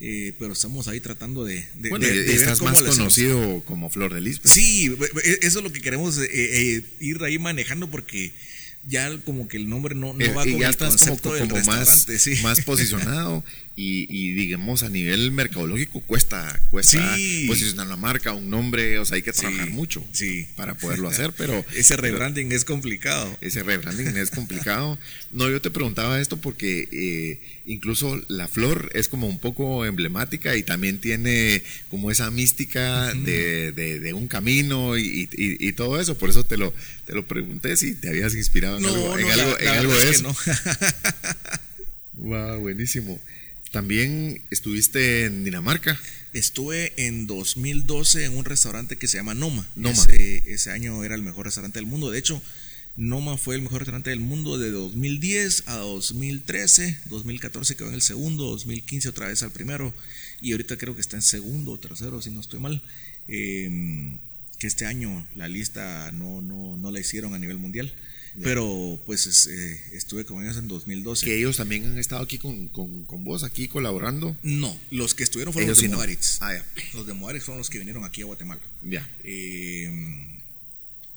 [0.01, 2.99] eh, pero estamos ahí tratando de, de, Bueno, de- de ver estás cómo más hacemos.
[2.99, 4.39] conocido como Flor de Lis.
[4.39, 4.53] pues.
[4.55, 8.33] Sí, e- eso es lo que queremos eh, eh, ir ahí manejando porque
[8.87, 10.99] ya como que el nombre no, no Eh, va y con ya el estás como,
[11.11, 12.42] concepto del como más, restaurante, sí.
[12.42, 13.44] más posicionado
[13.77, 17.47] y, y digamos a nivel mercadológico cuesta, cuesta Sí.
[17.49, 20.47] posicionar la marca, un nombre, o sea, hay que trabajar Sí, mucho sí.
[20.55, 23.37] para poderlo hacer, pero Ese pero rebranding es complicado.
[23.41, 24.99] ese rebranding es complicado.
[25.35, 30.55] No, yo te preguntaba esto porque eh, incluso la flor es como un poco emblemática
[30.55, 31.61] y también tiene
[31.91, 36.17] como esa mística de, de- de un camino y, y- y todo eso.
[36.17, 36.73] Por eso te lo,
[37.05, 40.03] te lo pregunté si te habías inspirado en algo, en la- algo, en algo de
[40.11, 40.37] es eso.
[40.45, 40.69] que no.
[42.29, 43.21] Wow, buenísimo.
[43.75, 46.01] También estuviste en Dinamarca.
[46.33, 49.67] Estuve en 2012 en un restaurante que se llama Noma.
[49.75, 50.01] Noma.
[50.01, 52.09] Ese, ese año era el mejor restaurante del mundo.
[52.13, 52.41] De hecho,
[52.95, 57.01] Noma fue el mejor restaurante del mundo de 2010 a 2013.
[57.07, 59.93] 2014 quedó en el segundo, 2015 otra vez al primero.
[60.41, 62.81] Y ahorita creo que está en segundo o tercero, si no estoy mal.
[63.27, 64.21] Eh,
[64.61, 67.93] que este año la lista no, no, no la hicieron a nivel mundial.
[68.42, 71.25] Pero pues es, eh, estuve con ellos en 2012.
[71.25, 74.37] Que ellos también han estado aquí con, con- con vos, aquí colaborando.
[74.42, 76.44] No, los que estuvieron fueron Ellos los de sí no.
[76.47, 76.64] Ah, ya.
[76.94, 78.61] Los de Moaritz fueron los que vinieron aquí a Guatemala.
[78.83, 79.09] Ya.
[79.23, 80.37] Eh,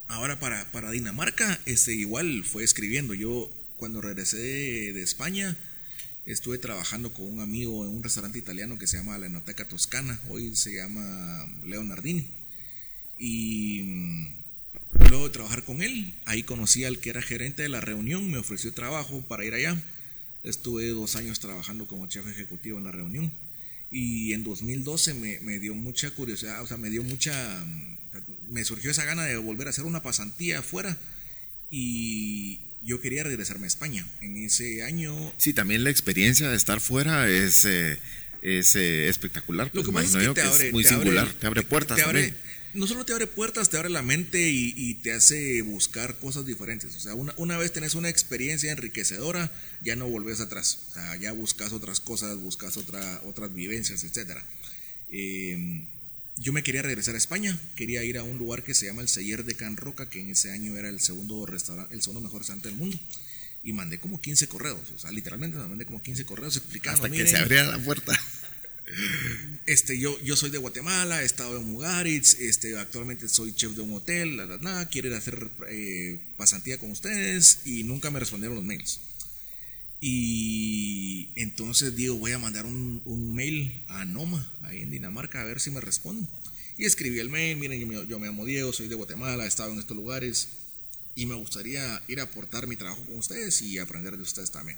[0.07, 3.13] ahora para, para Dinamarca, este, igual fue escribiendo.
[3.13, 5.57] Yo cuando regresé de, de España
[6.25, 10.19] estuve trabajando con un amigo en un restaurante italiano que se llama La Enoteca Toscana.
[10.29, 12.27] Hoy se llama Leonardini.
[13.19, 13.81] Y
[15.09, 18.37] luego de trabajar con él, ahí conocí al que era gerente de la reunión, me
[18.37, 19.81] ofreció trabajo para ir allá.
[20.43, 23.31] Estuve dos años trabajando como chef ejecutivo en la reunión.
[23.91, 27.63] Y en 2012 me, me dio mucha curiosidad, o sea, me dio mucha.
[27.65, 27.97] mm,
[28.53, 30.97] Me surgió esa gana de volver a hacer una pasantía afuera.
[31.69, 34.05] Y yo quería regresarme a España.
[34.21, 37.97] En ese año Sí, también la experiencia de estar fuera es, eh,
[38.41, 39.67] es eh, espectacular.
[39.67, 41.47] Lo pues, que pasa es que yo te abre, es muy te singular, abre- te
[41.47, 42.56] abre puertas te abre- también.
[42.77, 46.45] No solo te abre puertas, te abre la mente y, y te hace buscar cosas
[46.45, 46.95] diferentes.
[46.95, 50.79] O sea, una, una vez tenés una experiencia enriquecedora, ya no volvés atrás.
[50.89, 54.45] O sea, ya buscas otras cosas, buscas otra, otras vivencias, etcétera.
[55.09, 55.87] Eh,
[56.37, 59.07] yo me quería regresar a España, quería ir a un lugar que se llama el
[59.07, 62.41] Seller de Can Roca, que en ese año era el segundo restaurante, el segundo mejor
[62.41, 62.99] restaurante del mundo.
[63.63, 66.97] Y mandé como 15 correos, o sea, literalmente me mandé como 15 correos explicando.
[66.97, 68.13] Hasta que "Miren, se abriera la puerta.
[69.65, 73.81] Este, yo, yo soy de Guatemala, he estado en Mugaritz, este, actualmente soy chef de
[73.81, 78.11] un hotel, la, la, la, quiero ir a hacer eh, pasantía con ustedes y nunca
[78.11, 78.99] me respondieron los mails.
[79.99, 85.45] Y entonces digo, voy a mandar un, un mail a Noma, ahí en Dinamarca, a
[85.45, 86.27] ver si me responden.
[86.77, 89.47] Y escribí el mail, miren, yo me, yo me llamo Diego, soy de Guatemala, he
[89.47, 90.49] estado en estos lugares
[91.15, 94.77] y me gustaría ir a aportar mi trabajo con ustedes y aprender de ustedes también.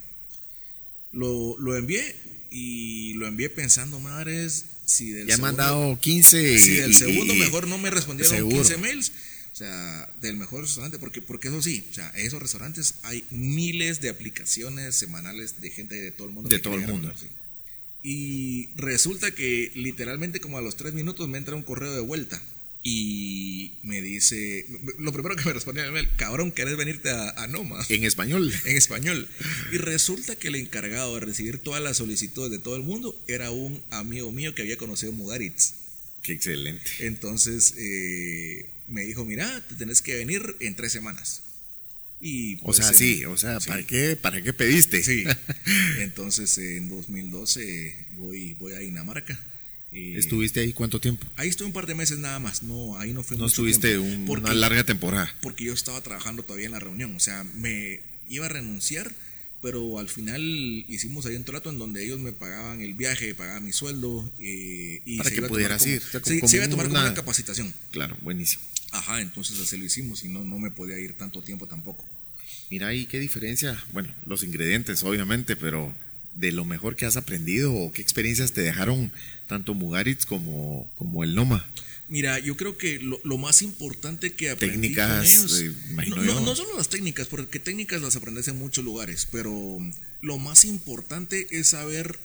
[1.12, 2.16] Lo, lo envié
[2.50, 6.58] y lo envié pensando, madres, si del Ya me han segundo- dado 15.
[6.58, 8.56] si del y- segundo y- mejor no me respondieron Seguro.
[8.56, 9.12] 15 mails,
[9.52, 14.00] o sea, del mejor restaurante, porque, porque eso sí, o sea, esos restaurantes hay miles
[14.00, 16.48] de aplicaciones semanales de gente de todo el mundo.
[16.48, 17.12] De todo el mundo.
[18.02, 22.40] Y resulta que literalmente como a los tres minutos me entra un correo de vuelta
[22.82, 24.66] y me dice,
[24.98, 27.84] lo primero que me el mail, cabrón, ¿querés venirte a, a Noma?
[27.90, 28.52] En español.
[28.64, 29.28] en español.
[29.72, 33.50] Y resulta que el encargado de recibir todas las solicitudes de todo el mundo era
[33.50, 35.74] un amigo mío que había conocido Mugaritz.
[36.22, 36.90] Qué excelente.
[37.00, 41.42] Entonces eh, me dijo, mira, te tenés que venir en tres semanas.
[42.22, 43.68] Y, O pues, sea, en- sí, o sea, sí.
[43.68, 45.02] ¿para qué, para qué pediste?
[45.02, 45.24] Sí.
[46.00, 49.38] Entonces en 2012 voy, voy a Dinamarca.
[49.92, 51.26] Eh, ¿Estuviste ahí cuánto tiempo?
[51.36, 52.62] Ahí estuve un par de meses nada más.
[52.62, 55.32] No, ahí no fue No mucho estuviste tiempo, un- porque- una larga temporada.
[55.40, 57.14] porque yo estaba trabajando todavía en la reunión.
[57.16, 59.12] O sea, me iba a renunciar,
[59.62, 60.40] pero al final
[60.88, 64.30] hicimos ahí un trato en donde ellos me pagaban el viaje, pagaban mi sueldo.
[64.38, 67.06] eh, y Para se que pudieras ir, o sea, se iba a tomar como una-
[67.08, 67.74] una capacitación.
[67.90, 68.62] Claro, buenísimo.
[68.92, 72.04] Ajá, entonces así lo hicimos y no, no me podía ir tanto tiempo tampoco.
[72.70, 73.82] Mira ahí qué diferencia.
[73.92, 75.92] Bueno, los ingredientes, obviamente, pero
[76.34, 79.12] de lo mejor que has aprendido o qué experiencias te dejaron
[79.50, 81.68] tanto Mugaritz como, como el Noma.
[82.08, 85.74] Mira, yo creo que lo, lo más importante que aprendí Técnicas, con ellos, eh,
[86.08, 89.78] no, no, solo las técnicas, porque técnicas las aprendes en muchos lugares, pero
[90.20, 92.20] lo más importante es saber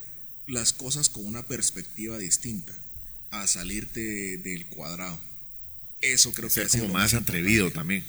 [0.46, 2.74] las cosas con una perspectiva distinta,
[3.32, 5.20] a salirte del cuadrado.
[6.02, 8.04] Eso creo que Ser sido como más atrevido también.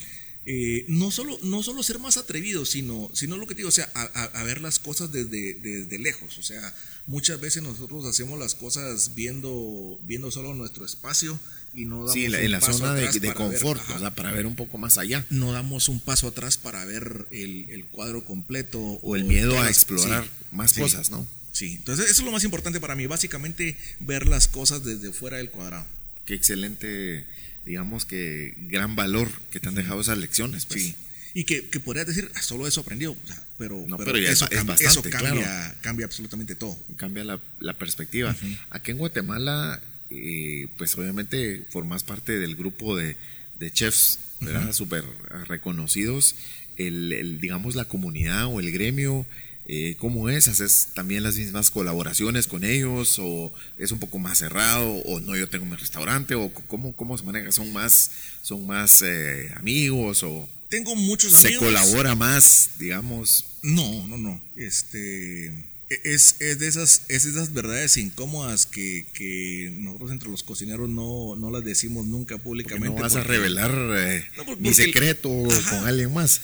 [0.48, 3.72] Eh, no, solo, no solo ser más atrevido, sino, sino lo que te digo, o
[3.72, 6.38] sea, a, ver las cosas desde, desde lejos.
[6.38, 6.72] O sea,
[7.06, 11.38] muchas veces nosotros hacemos las cosas viendo, viendo solo nuestro espacio
[11.74, 14.14] y no damos Sí, en la, en la zona de, ver- confort, ajá, o sea,
[14.14, 15.26] para ver un poco más allá.
[15.30, 18.80] no damos un paso atrás para ver el, el cuadro completo.
[18.80, 21.26] O el miedo todas a explorar sí, más sí, cosas, ¿no?
[21.50, 25.38] Sí, entonces eso es lo más importante para mí, básicamente ver las cosas desde fuera
[25.38, 25.86] del cuadrado.
[26.24, 27.24] Qué excelente,
[27.66, 30.64] digamos que gran valor que te han dejado esas lecciones.
[30.64, 30.82] Pues.
[30.82, 30.96] Sí.
[31.34, 34.30] Y que, que podrías decir, "Ah, solo eso aprendió, o sea, pero, No, pero ya
[34.30, 35.74] eso, es cambia, bastante, eso cambia, claro.
[35.82, 36.78] cambia absolutamente todo.
[36.96, 38.34] Cambia la, la perspectiva.
[38.70, 43.16] Aquí en Guatemala, eh, pues obviamente formas parte del grupo de,
[43.58, 44.72] de chefs, ¿verdad?
[44.72, 45.04] Súper
[45.46, 46.36] reconocidos.
[46.78, 49.26] El, el, digamos, la comunidad o el gremio,
[49.68, 50.48] eh, ¿cómo es?
[50.48, 53.18] ¿Haces también las mismas colaboraciones con ellos?
[53.18, 54.88] ¿O es un poco más cerrado?
[55.06, 56.34] ¿O no, yo tengo mi restaurante?
[56.34, 57.50] ¿O cómo, cómo se maneja?
[57.52, 58.10] ¿Son más,
[58.42, 60.22] son más eh, amigos?
[60.22, 61.64] ¿O Tengo muchos se amigos.
[61.66, 63.44] colabora más, digamos?
[63.62, 64.40] No, no, no.
[64.56, 65.52] Este
[65.88, 70.88] es, es de esas, es de esas verdades incómodas que, que nosotros entre los cocineros
[70.90, 72.96] no, no las decimos nunca Porque públicamente.
[72.96, 75.78] no vas a porque- revelar eh, No, porque- mi porque el- secreto Ajá.
[75.78, 76.40] con alguien más.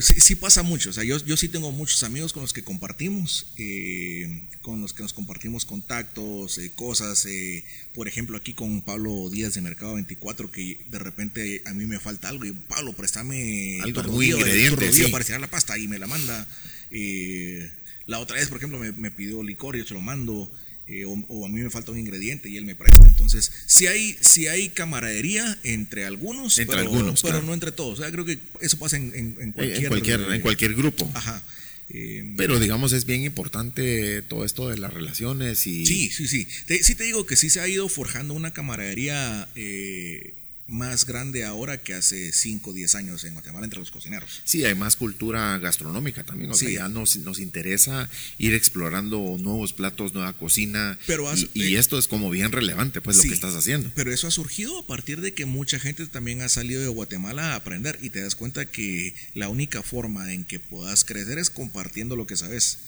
[0.00, 2.62] Sí, sí pasa mucho, o sea, yo, yo sí tengo muchos amigos con los que
[2.64, 8.80] compartimos, eh, con los que nos compartimos contactos, eh, cosas, eh, por ejemplo aquí con
[8.80, 12.94] Pablo Díaz de Mercado 24, que de repente a mí me falta algo y Pablo,
[12.94, 15.12] préstame Algo, tu rodillo, ingrediente, tu rodillo sí.
[15.12, 16.46] para estirar la pasta y me la manda.
[16.90, 17.70] Eh,
[18.08, 20.50] la otra vez, por ejemplo, me, me pidió licor y yo se lo mando.
[20.88, 23.06] eh, o, o a mí me falta un ingrediente y él me presta.
[23.06, 27.46] Entonces, si hay, si hay camaradería entre algunos, Entre pero, algunos, pero claro.
[27.46, 27.98] no entre todos.
[27.98, 30.74] O sea, creo que eso pasa en, en- en En cualquier, en cualquier, en cualquier
[30.74, 31.10] grupo.
[31.14, 31.42] Ajá.
[31.90, 36.46] Eh, Pero digamos es bien importante todo esto de las relaciones y sí, sí, sí.
[36.66, 40.34] Te- sí te digo que sí se ha ido forjando una camaradería eh,
[40.68, 44.42] más grande ahora que hace 5 o 10 años en Guatemala entre los cocineros.
[44.44, 46.50] sí, hay más cultura gastronómica también.
[46.50, 46.74] O sea, Sí.
[46.74, 50.98] ya nos, nos interesa ir explorando nuevos platos, nueva cocina.
[51.06, 53.90] Pero has- y, y eh, esto es como bien relevante, pues, lo que estás haciendo.
[53.94, 57.52] Pero eso ha surgido a partir de que mucha gente también ha salido de Guatemala
[57.52, 61.48] a aprender y te das cuenta que la única forma en que puedas crecer es
[61.50, 62.78] compartiendo lo que sabes.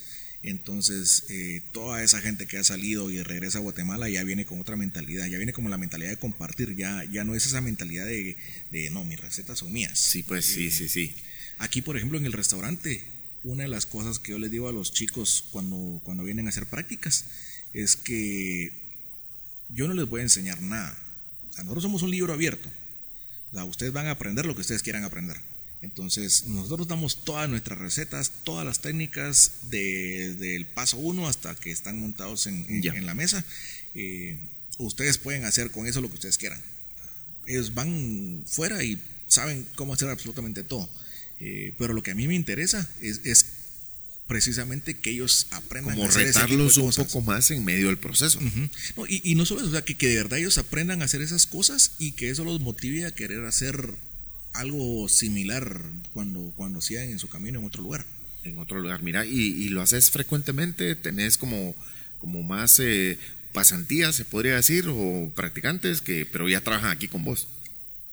[0.43, 4.59] Entonces, eh, toda esa gente que ha salido y regresa a Guatemala ya viene con
[4.61, 8.07] otra mentalidad, ya viene como la mentalidad de compartir, ya, ya no es esa mentalidad
[8.07, 8.37] de,
[8.71, 9.99] de no, mis recetas son mías.
[9.99, 11.15] Sí, pues sí, Eh, sí, sí.
[11.59, 13.03] Aquí, por ejemplo, en el restaurante,
[13.45, 16.51] una de las cosas que yo les digo a los chicos cuando, cuando vienen a
[16.51, 17.27] hacer prácticas
[17.75, 18.73] es que
[19.69, 20.99] yo no les voy a enseñar nada.
[21.51, 22.69] O sea, nosotros somos un libro abierto.
[23.53, 25.37] O sea, ustedes van a aprender lo que ustedes quieran aprender.
[25.83, 31.71] Entonces, nosotros damos todas nuestras recetas, todas las técnicas, desde el paso uno hasta que
[31.71, 32.93] están montados en, en- Ya.
[32.93, 33.45] en la mesa.
[33.95, 34.39] Eh,
[34.79, 36.61] ustedes pueden hacer con eso lo que ustedes quieran.
[37.47, 40.89] Ellos van fuera y saben cómo hacer absolutamente todo.
[41.41, 43.47] Eh, pero lo que a mí me interesa es, es
[44.27, 47.07] precisamente que ellos aprendan Como a hacer ese tipo de retarlos un cosas.
[47.07, 48.39] poco más en medio del proceso.
[48.39, 48.69] Ujú.
[48.97, 51.07] No, y, y no solo eso, o sea, que, que de verdad ellos aprendan a
[51.07, 53.95] hacer esas cosas y que eso los motive a querer hacer
[54.53, 55.83] algo similar
[56.13, 58.05] cuando, cuando sigan en su camino en otro lugar.
[58.45, 61.75] En otro lugar, mira, y, y lo haces frecuentemente, tenés como,
[62.19, 63.19] como más eh,
[63.53, 67.49] pasantías, se podría decir, o practicantes que, pero ya trabajan aquí con vos.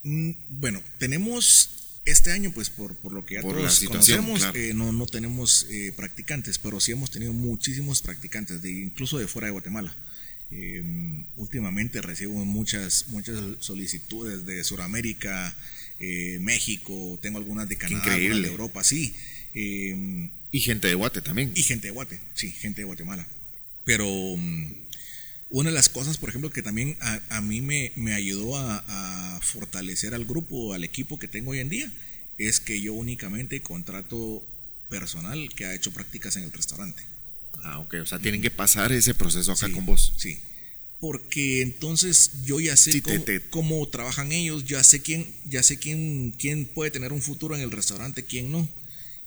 [0.03, 1.69] Mm, Bueno, tenemos
[2.05, 4.57] este año, pues por, por lo que ya Por todos conocemos, claro.
[4.57, 9.27] eh, no, no tenemos eh, practicantes, pero sí hemos tenido muchísimos practicantes, de, incluso de
[9.27, 9.95] fuera de Guatemala.
[10.49, 10.81] Eh,
[11.35, 15.55] últimamente recibo muchas, muchas solicitudes de Sudamérica,
[15.99, 19.13] eh, México, tengo algunas de Canadá, algunas de Europa, sí.
[19.53, 21.51] Eh, Y gente de Guate también.
[21.55, 23.27] y gente de Guate, sí, gente de Guatemala.
[23.83, 24.05] Pero
[24.37, 24.71] mm,
[25.49, 29.35] una de las cosas, por ejemplo, que también a, a mí me, me ayudó a,
[29.37, 31.91] a fortalecer al grupo, al equipo que tengo hoy en día,
[32.37, 34.45] es que yo únicamente contrato
[34.89, 37.03] personal que ha hecho prácticas en el restaurante.
[37.63, 40.13] Ah, ok, o sea, tienen que pasar ese proceso acá Sí, con vos.
[40.17, 40.39] Sí.
[40.99, 45.27] Porque entonces yo ya sé Sí, te- cómo, te- cómo trabajan ellos, ya sé quién,
[45.45, 48.67] ya sé quién, quién puede tener un futuro en el restaurante, quién no.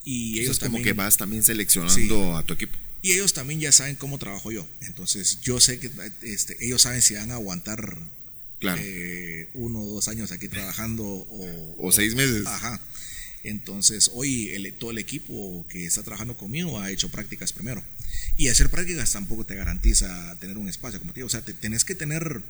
[0.04, 2.76] Y Eso ellos es como también- que vas también seleccionando a tu equipo.
[3.02, 4.66] Y ellos también ya saben cómo trabajo yo.
[4.82, 5.90] Entonces yo sé que
[6.22, 7.98] este, ellos saben si van a aguantar
[8.58, 8.80] Claro.
[8.84, 12.46] eh, uno o dos años aquí trabajando o, O seis meses.
[12.46, 12.78] Ajá.
[13.42, 17.83] Entonces hoy el- todo el equipo que está trabajando conmigo ha hecho prácticas primero.
[18.37, 21.26] Y hacer prácticas tampoco te garantiza tener un espacio, como te digo.
[21.26, 22.42] O sea, te, tenés que tener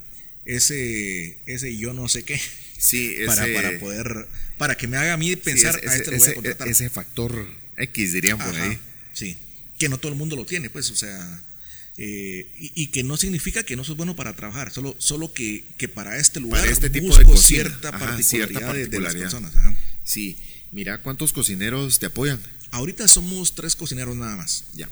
[0.44, 2.40] ese, ese yo no sé qué.
[2.79, 5.96] Sí, ese, para, para poder, para que me haga a mí pensar, sí, ese, a
[5.96, 6.68] este lo voy a contratar.
[6.68, 8.79] Ese factor X, dirían por Ajá, ahí.
[9.12, 9.37] Sí,
[9.79, 11.42] que no todo el mundo lo tiene, pues, o sea,
[11.96, 15.64] eh, y, y, que no significa que no sos bueno para trabajar, solo, solo que,
[15.76, 19.14] que para este lugar para este tipo busco de cierta, Ajá, particularidad cierta de- las
[19.14, 19.55] personas.
[19.57, 19.74] ajá.
[20.05, 20.37] Sí,
[20.72, 22.40] mira cuántos cocineros te apoyan.
[22.70, 24.64] Ahorita somos tres cocineros nada más.
[24.74, 24.88] Ya,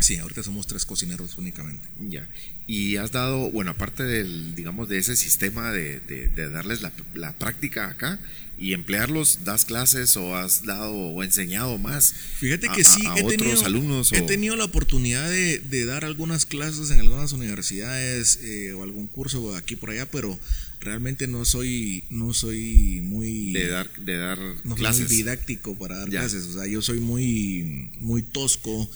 [0.00, 1.88] Sí, ahorita somos tres cocineros únicamente.
[2.08, 2.28] ya.
[2.72, 6.90] Y has dado, bueno, aparte del, digamos, de ese sistema de, de- de darles la,
[7.14, 8.18] la práctica acá
[8.58, 12.14] y emplearlos, das clases o has dado o enseñado más.
[12.38, 14.12] Fíjate a- que sí, a, a he, otros tenido, alumnos.
[14.12, 18.82] he o- tenido la oportunidad de, de dar algunas clases en algunas universidades eh, o
[18.84, 20.38] algún curso aquí por allá, pero
[20.80, 25.06] realmente no soy, no soy muy de dar, de dar no soy clases.
[25.08, 26.20] muy didáctico para dar Ya.
[26.20, 26.46] clases.
[26.46, 28.90] O sea, yo soy muy, muy tosco.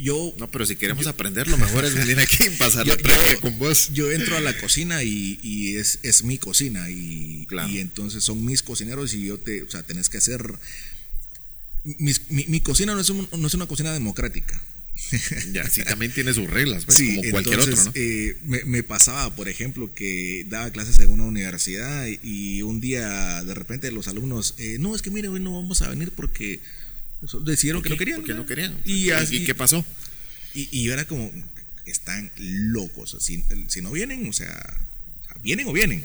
[0.00, 3.02] Yo, No, pero si queremos aprender, lo mejor es venir aquí y pasar la Yo-
[3.02, 3.90] práctica yo- con vos.
[3.92, 7.68] yo entro a la cocina y, y es, es mi cocina y, Claro.
[7.70, 10.42] y entonces son mis cocineros y yo te, o sea, tenés que hacer...
[11.84, 14.60] mis- mi, mi cocina no es, un- no es una cocina democrática.
[15.52, 18.00] Ya, sí, también tiene sus reglas, pues, Sí, como cualquier entonces, otro, ¿no?
[18.02, 23.42] eh, me, me pasaba, por ejemplo, que daba clases en una universidad y, un día
[23.44, 26.60] de repente los alumnos, eh, no, es que mire, hoy no vamos a venir porque
[27.44, 28.20] decidieron que no querían.
[28.20, 28.74] Porque no querían.
[28.84, 29.84] Y, ¿Y, así- y qué pasó?
[30.54, 31.30] y, y yo era como,
[31.86, 33.16] están locos.
[33.20, 34.80] Si, si no vienen, o sea,
[35.42, 36.04] vienen o vienen.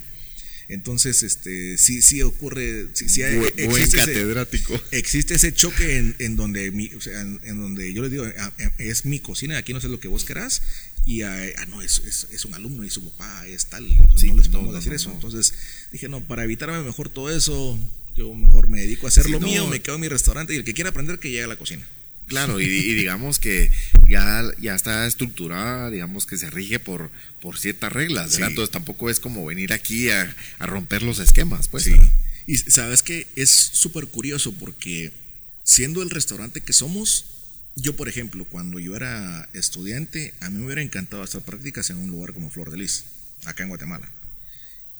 [0.67, 4.82] Entonces, este, sí, sí ocurre, sí, sí hay- buen existe ese- catedrático.
[4.91, 8.26] existe ese choque en, en donde mi, o sea, en, en donde yo les digo
[8.38, 10.62] ah, eh, es mi cocina aquí no sé lo que vos querás
[11.06, 14.22] y ah, ah, no es, es, es un alumno y su papá es tal entonces
[14.22, 15.54] Sí, no les podemos no, decir no, eso entonces
[15.91, 17.78] dije no para evitarme mejor todo eso
[18.15, 20.58] yo mejor me dedico a hacer Sí, lo mío me quedo en mi restaurante y
[20.58, 21.86] el que quiera aprender que llegue a la cocina
[22.32, 23.70] Claro, y, y digamos que
[24.08, 28.48] ya, ya está estructurada, digamos que se rige por, por ciertas reglas, ¿verdad?
[28.48, 28.52] Sí.
[28.52, 31.84] Entonces tampoco es como venir aquí a, a romper los esquemas, pues.
[31.84, 31.91] Sí.
[31.91, 32.12] ¿verdad?
[32.48, 35.12] Y sabes que es súper curioso porque
[35.63, 37.26] siendo el restaurante que somos,
[37.76, 41.98] yo por ejemplo, cuando yo era estudiante, a mí me hubiera encantado hacer prácticas en
[41.98, 43.06] un lugar como Flor de Lis,
[43.46, 44.10] acá en Guatemala.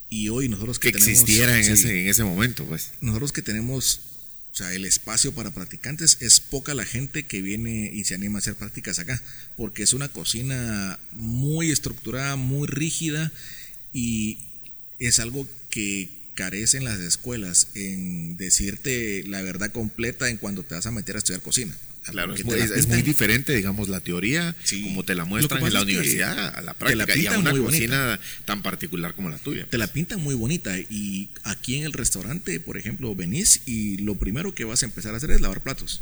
[0.08, 2.90] Y hoy nosotros que, Que tenemos, existiera en, sí, ese, en ese momento, pues.
[3.00, 4.00] nosotros que tenemos,
[4.52, 8.38] o sea, el espacio para practicantes, es poca la gente que viene y se anima
[8.38, 9.20] a hacer prácticas acá,
[9.56, 13.32] porque es una cocina muy estructurada, muy rígida
[13.94, 14.38] y
[14.98, 20.86] es algo que carecen las escuelas en decirte la verdad completa en cuando te vas
[20.86, 21.74] a meter a estudiar cocina.
[22.10, 24.82] Claro, es muy, la es- muy diferente, digamos, la teoría, Sí.
[24.82, 27.50] como te la muestran en la universidad, a la te la práctica, y a una
[27.52, 27.78] muy bonita.
[27.86, 29.66] cocina tan particular como la tuya.
[29.70, 34.16] te la pintan muy bonita y aquí en el restaurante, por ejemplo, venís y lo
[34.16, 36.00] primero que vas a empezar a hacer es lavar platos.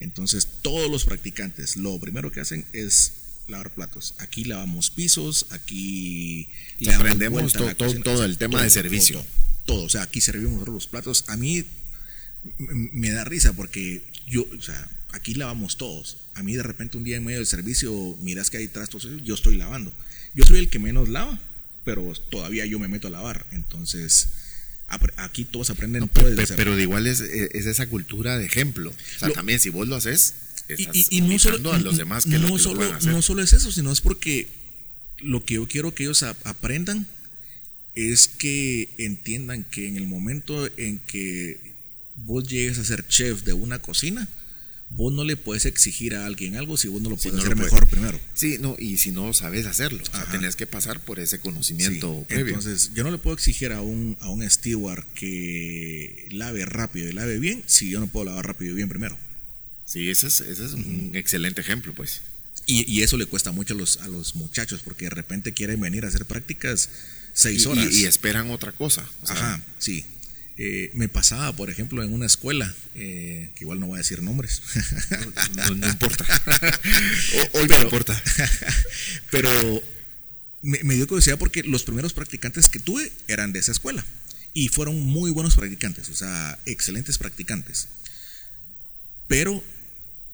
[0.00, 3.12] Entonces, todos los practicantes, lo primero que hacen es
[3.48, 4.14] lavar platos.
[4.18, 6.48] Aquí lavamos pisos, aquí
[6.80, 7.74] le Aprendemos cocina.
[8.02, 9.24] todo el tema de servicio.
[9.64, 9.84] Todo, todo.
[9.84, 11.24] o sea, aquí servimos los platos.
[11.28, 11.64] A mí
[12.58, 16.18] me da risa porque yo, o sea, aquí lavamos todos.
[16.34, 19.34] A mí de repente un día en medio del servicio miras que hay trastos, yo
[19.34, 19.92] estoy lavando.
[20.34, 21.38] Yo soy el que menos lava,
[21.84, 23.46] pero todavía yo me meto a lavar.
[23.52, 24.28] Entonces,
[25.16, 28.90] aquí todos aprenden No, todo pero, pero- igual es, es esa cultura de ejemplo.
[28.90, 30.34] O sea, Lo- también si vos lo haces,
[30.68, 32.92] Y- estás y, y no solo, a los demás que no, lo, que lo solo,
[32.92, 33.12] hacer.
[33.12, 34.48] no solo es eso, sino es porque
[35.18, 37.06] lo que yo quiero que ellos aprendan
[37.94, 41.75] es que entiendan que en el momento en que
[42.16, 44.26] vos llegues a ser chef de una cocina,
[44.90, 47.40] vos no le puedes exigir a alguien algo si vos no lo Si puedes no
[47.42, 47.72] hacer lo puedes.
[47.72, 48.20] mejor primero.
[48.34, 52.24] Sí, no, y si no sabes hacerlo, o sea, tenés que pasar por ese conocimiento
[52.28, 52.54] Sí, previo.
[52.54, 57.12] Entonces, yo no le puedo exigir a un, a un steward que lave rápido y
[57.12, 59.18] lave bien si yo no puedo lavar rápido y bien primero.
[59.86, 62.20] sí, ese es, ese es un excelente ejemplo, pues.
[62.66, 65.80] Y, y eso le cuesta mucho a los, a los muchachos porque de repente quieren
[65.80, 66.88] venir a hacer prácticas
[67.32, 67.92] seis Y, horas.
[67.94, 69.08] y- y esperan otra cosa.
[69.22, 70.04] o sea, Ajá, sí.
[70.58, 74.22] Eh, me pasaba, por ejemplo, en una escuela, eh, que igual no voy a decir
[74.22, 74.62] nombres,
[75.54, 76.24] No, no importa.
[77.52, 78.22] O- Hoy no Pero- importa.
[79.30, 79.82] pero
[80.62, 84.04] me, me dio curiosidad porque los primeros practicantes que tuve eran de esa escuela
[84.54, 87.88] y fueron muy buenos practicantes, o sea, excelentes practicantes.
[89.28, 89.62] Pero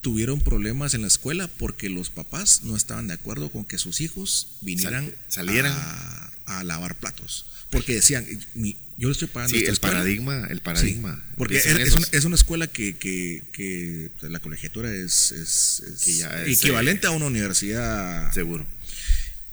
[0.01, 3.99] tuvieron problemas en la escuela porque los papás no estaban de acuerdo con que sus
[4.01, 5.15] hijos vinieran Sal-
[5.47, 5.73] salieran.
[5.75, 7.45] A, a lavar platos.
[7.69, 9.95] Porque decían, mi- yo le estoy pagando Sí, el escuela.
[9.95, 11.15] paradigma, el paradigma.
[11.27, 15.81] Sí, porque es, una, es una escuela que, que, que, pues, la colegiatura es, es-
[15.87, 18.31] es Que ya es, equivalente eh, a una universidad.
[18.33, 18.65] Seguro.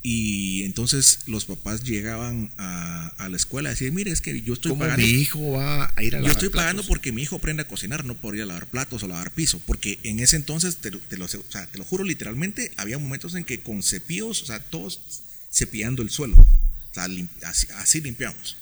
[0.03, 4.53] Y entonces los papás llegaban a, a la escuela a decir, mire, es que yo
[4.53, 5.05] estoy ¿Cómo pagando.
[5.05, 7.67] mi hijo va a ir a Yo lavar estoy pagando porque mi hijo aprenda a
[7.67, 9.61] cocinar, no por ir a lavar platos o lavar piso.
[9.67, 12.97] Porque en ese entonces, te, lo- te lo, o sea, te lo juro literalmente, había
[12.97, 14.99] momentos en que con cepillos, o sea, todos
[15.53, 16.35] cepillando el suelo.
[17.43, 18.57] Así, limpiamos.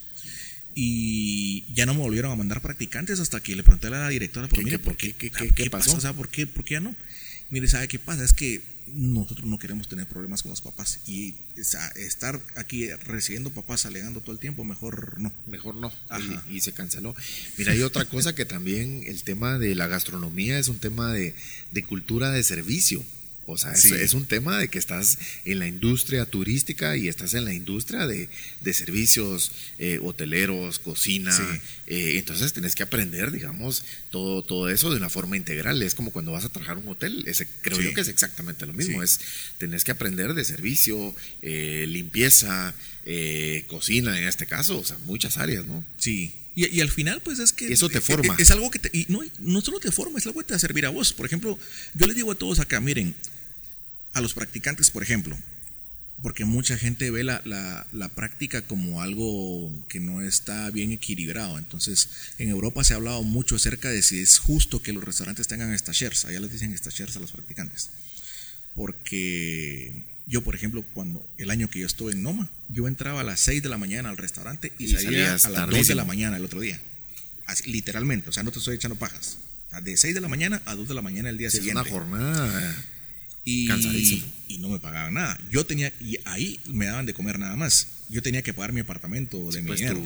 [0.76, 4.48] Y ya no me volvieron a mandar practicantes hasta que le pregunté a la directora,
[4.48, 5.96] ¿por qué, ¿por qué, qué, qué, pasó?
[5.96, 6.96] O sea, ¿por qué, ¿por qué ya no?
[7.50, 8.24] Mire, ¿sabe qué pasa?
[8.24, 8.62] Es que
[8.94, 14.32] nosotros no queremos tener problemas con los papás y estar aquí recibiendo papás alegando todo
[14.34, 15.32] el tiempo, mejor no.
[15.48, 15.92] Mejor no.
[16.50, 17.16] Y, se canceló.
[17.58, 21.36] Mira, hay otra cosa que también el tema de la gastronomía es un tema de,
[21.72, 23.04] de cultura de servicio.
[23.52, 27.46] O sea, es, un tema de que estás en la industria turística y estás en
[27.46, 28.30] la industria de,
[28.74, 31.36] servicios eh, hoteleros, cocina.
[31.88, 35.82] Eh, entonces tienes que aprender, digamos, todo, todo eso de una forma integral.
[35.82, 37.24] Es como cuando vas a trabajar un hotel.
[37.26, 39.02] Ese, creo yo que es exactamente lo mismo.
[39.02, 39.20] Es
[39.58, 42.76] tenés que aprender de servicio, eh, limpieza,
[43.66, 45.84] cocina en este caso, o sea, muchas áreas, ¿no?
[45.98, 46.34] Sí.
[46.56, 47.74] Y, al final, pues es que.
[47.74, 48.36] Eso te forma.
[48.38, 48.96] Es, algo que te.
[48.96, 51.14] Y no, no solo te forma, es algo que te va a servir a vos.
[51.14, 51.58] Por ejemplo,
[51.96, 53.16] yo les digo a todos acá, miren,
[54.14, 55.38] a los practicantes, por ejemplo,
[56.22, 61.58] porque mucha gente ve la, la, práctica como algo que no está bien equilibrado.
[61.58, 65.48] Entonces, en Europa se ha hablado mucho acerca de si es justo que los restaurantes
[65.48, 66.26] tengan stagiaires.
[66.26, 67.90] Allá les dicen stagiaires a los practicantes.
[68.76, 73.24] Porque yo, por ejemplo, cuando el año que yo estuve en Noma, yo entraba a
[73.24, 76.38] las 6 de la mañana al restaurante y, salía a las 2 de la mañana
[76.38, 76.80] el otro día.
[77.66, 79.38] literalmente, o sea, no te estoy echando pajas.
[79.82, 81.82] de 6 de la mañana a 2 de la mañana el día siguiente.
[81.82, 82.86] Es una jornada
[83.50, 84.24] y, Cansadísimo.
[84.48, 85.40] Y no me pagaban nada.
[85.52, 87.88] Yo tenía, y ahí me daban de comer nada más.
[88.10, 90.02] Yo tenía que pagar mi apartamento de mi pues dinero.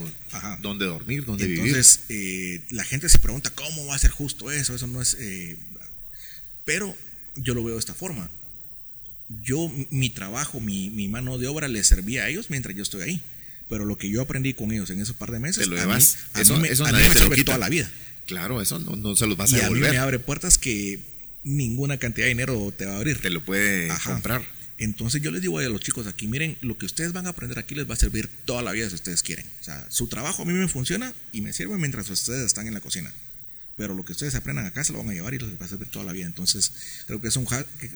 [0.61, 1.25] ¿Dónde dormir?
[1.25, 1.65] ¿Dónde vivir?
[1.65, 4.75] Entonces, eh, la gente se pregunta, ¿cómo va a ser justo eso?
[4.75, 5.15] Eso no es...
[5.19, 5.57] Eh,
[6.65, 6.95] pero
[7.35, 8.29] yo lo veo de esta forma.
[9.41, 13.01] Yo, mi trabajo, mi, mi mano de obra les servía a ellos mientras yo estoy
[13.01, 13.21] ahí.
[13.69, 16.17] Pero lo que yo aprendí con ellos en esos par de meses, Te lo llevas.
[16.35, 17.89] eso, me, eso sirve toda la vida.
[18.25, 19.83] Claro, eso no, no se los vas a devolver.
[19.83, 21.12] a mí me abre puertas que
[21.43, 23.21] ninguna cantidad de dinero te va a abrir.
[23.21, 24.43] Te lo puede comprar.
[24.77, 27.59] Entonces yo les digo a los chicos aquí, miren, lo que ustedes van a aprender
[27.59, 29.45] aquí les va a servir toda la vida si ustedes quieren.
[29.61, 32.73] O sea, su trabajo a mí me funciona y me sirve mientras ustedes están en
[32.73, 33.13] la cocina.
[33.77, 35.69] Pero lo que ustedes aprendan acá se lo van a llevar y les va a
[35.69, 36.25] servir toda la vida.
[36.25, 36.71] Entonces
[37.07, 37.47] creo que es un,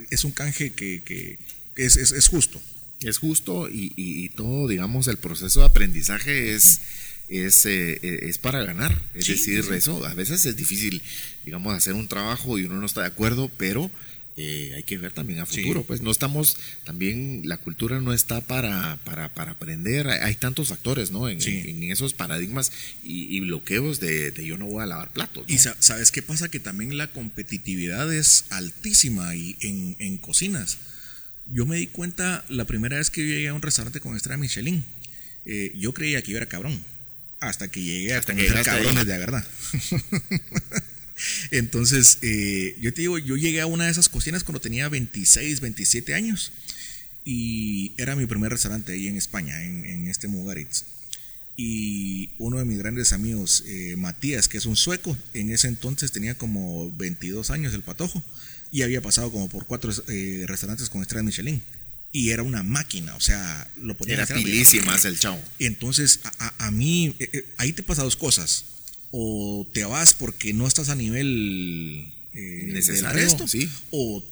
[0.09, 1.39] es un canje que,
[1.75, 2.61] es, es, justo.
[3.01, 6.81] Es justo y, y, todo, digamos, el proceso de aprendizaje es
[7.29, 8.99] es, eh, eh, es para ganar.
[9.13, 11.01] Es decir, eso a veces es difícil,
[11.45, 13.91] digamos, hacer un trabajo y uno no está de acuerdo, pero
[14.37, 15.83] eh, hay que ver también a futuro.
[15.83, 20.07] Pues no estamos, también la cultura no está para, para, para aprender.
[20.07, 21.27] Hay, tantos factores, ¿no?
[21.27, 21.39] En,
[21.91, 22.71] esos paradigmas
[23.03, 25.45] y, bloqueos de, yo no voy a lavar platos.
[25.47, 26.49] Y sabes qué pasa?
[26.49, 30.77] Que también la competitividad es altísima y en, en cocinas.
[31.49, 34.83] Yo me di cuenta la primera vez que llegué a un restaurante con estrella Michelin.
[35.75, 36.83] yo creía que yo era cabrón
[37.39, 39.45] hasta que llegué a conocer cabrones de verdad.
[41.51, 45.61] Entonces, eh, yo te digo, yo llegué a una de esas cocinas cuando tenía 26,
[45.61, 46.51] 27 años
[47.25, 50.83] y era mi primer restaurante ahí en España, en, este Mugaritz.
[51.55, 56.11] Y uno de mis grandes amigos, eh, Matías, que es un sueco, en ese entonces
[56.11, 58.23] tenía como 22 años el patojo
[58.71, 61.61] y había pasado como por cuatro eh, restaurantes con estrella Michelin
[62.11, 65.41] y era una máquina, o sea, lo ponía Era pilísimas el chavo.
[65.59, 68.65] Entonces, a, mí, eh, eh, ahí te pasa dos cosas.
[69.11, 73.69] O te vas porque no estás a nivel eh, necesario, sí.
[73.91, 74.23] o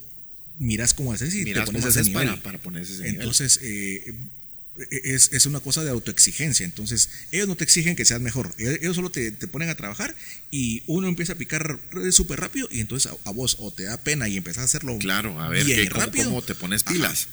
[0.58, 2.40] miras cómo haces y te pones ese nivel.
[2.40, 6.66] Para, para ese Entonces, es, es, una cosa de autoexigencia.
[6.66, 8.54] Entonces, ellos no te exigen que seas mejor.
[8.58, 10.16] Ellos solo te, te ponen a trabajar
[10.52, 11.80] y uno empieza a picar
[12.12, 15.40] súper rápido y entonces a, vos o te da pena y empezás a hacerlo Claro,
[15.40, 16.26] a ver bien rápido.
[16.26, 17.28] Cómo, te pones pilas.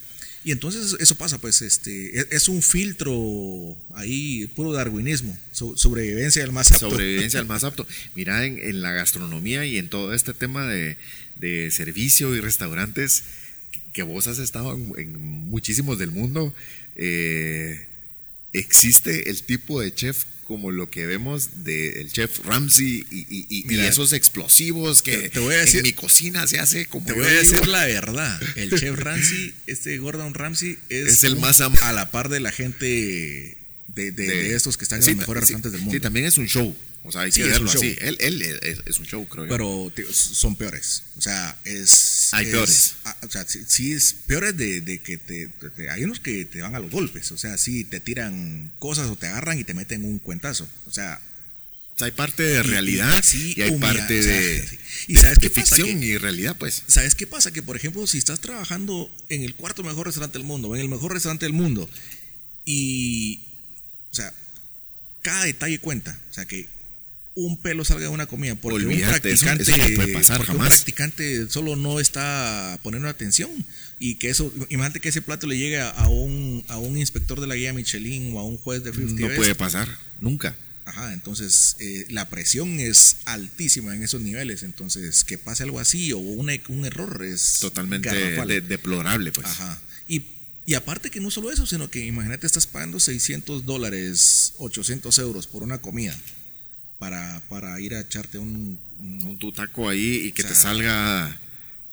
[0.44, 6.52] Y entonces eso pasa, pues este e, es un filtro ahí, puro darwinismo, sobrevivencia del
[6.52, 6.90] más apto.
[6.90, 7.86] Sobrevivencia del más apto.
[8.14, 10.96] Mira, en, la gastronomía y en todo este tema de,
[11.70, 13.24] servicio y restaurantes,
[13.92, 16.54] que, vos has estado en, muchísimos del mundo,
[16.96, 17.86] eh,
[18.52, 25.02] existe el tipo de chef como lo que vemos del chef Ramsey y, esos explosivos
[25.02, 27.66] que te, voy a decir, en mi cocina se hace como te voy a decir
[27.66, 32.40] la verdad el chef Ramsey este Gordon Ramsey es, el más a la par de
[32.40, 33.56] la gente
[33.88, 35.94] de, estos que están en los mejores restaurantes del mundo.
[35.94, 37.96] sí también es un show o sea, hay que verlo así.
[38.00, 38.42] Él, él
[38.86, 39.50] es, un show, creo yo.
[39.50, 41.02] Pero son peores.
[41.16, 42.32] O sea, es.
[42.32, 42.94] Hay peores.
[43.04, 45.50] Ah, o sea, sí, es peores de, que te,
[45.90, 47.32] Hay unos que te van a los golpes.
[47.32, 50.68] O sea, sí te tiran cosas o te agarran y te meten un cuentazo.
[50.86, 51.20] O sea.
[51.98, 54.78] hay parte de realidad y, hay parte de,
[55.08, 56.84] y sabes qué ficción y realidad, pues.
[56.86, 57.50] ¿Sabes qué pasa?
[57.50, 60.82] Que, por ejemplo, si estás trabajando en el cuarto mejor restaurante del mundo, o en
[60.82, 61.90] el mejor restaurante del mundo,
[62.64, 63.40] y.
[64.12, 64.32] O sea,
[65.20, 66.16] cada detalle cuenta.
[66.30, 66.68] O sea, que
[67.34, 70.52] un pelo salga de una comida porque Olvídate, un practicante eso no puede pasar porque
[70.52, 70.74] un jamás.
[70.74, 73.50] practicante solo no está poniendo atención
[73.98, 77.40] y que eso imagínate que ese plato le llegue a, a un a un inspector
[77.40, 79.36] de la guía Michelin o a un juez de 50 No Best.
[79.38, 79.88] puede pasar,
[80.20, 80.56] nunca.
[80.84, 86.12] Ajá, entonces eh, la presión es altísima en esos niveles, entonces que pase algo así
[86.12, 89.46] o un, e- un error es Totalmente de- deplorable, pues.
[89.46, 89.80] Ajá.
[90.08, 90.24] Y,
[90.66, 95.46] y aparte que no solo eso, sino que imagínate estás pagando 600 dólares, 800 euros
[95.46, 96.14] por una comida
[97.02, 98.78] para, para ir a echarte un...
[99.00, 101.36] un- tutaco ahí y que O te salga,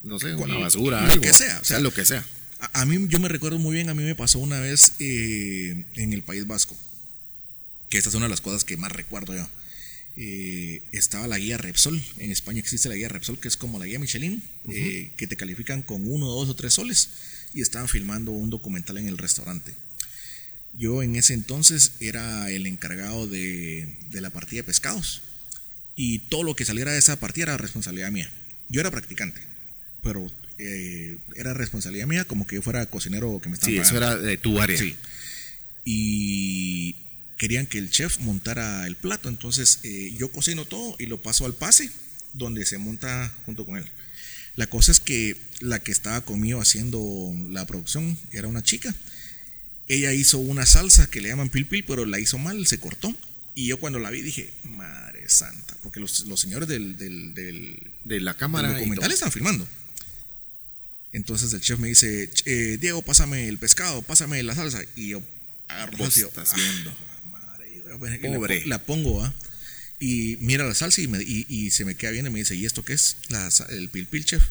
[0.03, 1.21] no sé, una basura, lo algo.
[1.23, 2.23] que sea, o sea, lo que sea.
[2.59, 5.85] a, a mí, yo me recuerdo muy bien, a mí me pasó una vez eh,
[5.95, 6.77] en el País Vasco,
[7.89, 9.49] que esta es una de las cosas que más recuerdo yo.
[10.15, 13.85] Eh, estaba la guía Repsol, en España existe la guía Repsol, que es como la
[13.87, 17.09] guía Michelin, eh, que te califican con uno, dos o tres soles,
[17.55, 19.73] y estaban filmando un documental en el restaurante.
[20.73, 25.21] Yo en ese entonces era el encargado de, de la partida de pescados,
[25.95, 28.31] y todo lo que saliera de esa partida era responsabilidad mía.
[28.69, 29.41] Yo era practicante,
[30.01, 33.97] pero eh, era responsabilidad mía como que yo fuera cocinero que me estaban Sí, eso
[33.97, 34.77] era de tu área.
[34.77, 34.95] Sí.
[35.83, 36.95] Y
[37.37, 39.27] querían que el chef montara el plato.
[39.29, 41.89] Entonces eh, yo cocino todo y lo paso al pase,
[42.33, 43.85] donde se monta junto con él.
[44.55, 48.93] La cosa es que la que estaba conmigo haciendo la producción era una chica.
[49.89, 53.13] Ella hizo una salsa que le llaman pil pil, pero la hizo mal, se cortó.
[53.55, 57.91] Y yo cuando la vi dije, madre santa, porque los, los señores del, del, del,
[58.05, 58.69] De la del cámara.
[58.69, 59.67] y documental están filmando.
[61.11, 64.83] Entonces el chef me dice, "Ch- eh, Diego, pásame el pescado, pásame la salsa.
[64.95, 65.23] Y yo
[65.67, 66.53] agarro salsa
[67.33, 67.57] "Ah,
[67.89, 67.97] la
[68.37, 68.65] Pobre.
[68.67, 69.33] La, pongo, ¿ah?
[69.99, 72.55] Y mira la salsa y, me- y- y se me queda bien y me dice,
[72.55, 73.17] ¿y esto qué es?
[73.29, 74.43] La el pil pil, chef.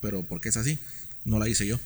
[0.00, 0.78] Pero ¿por qué es así?
[1.24, 1.80] No la hice yo.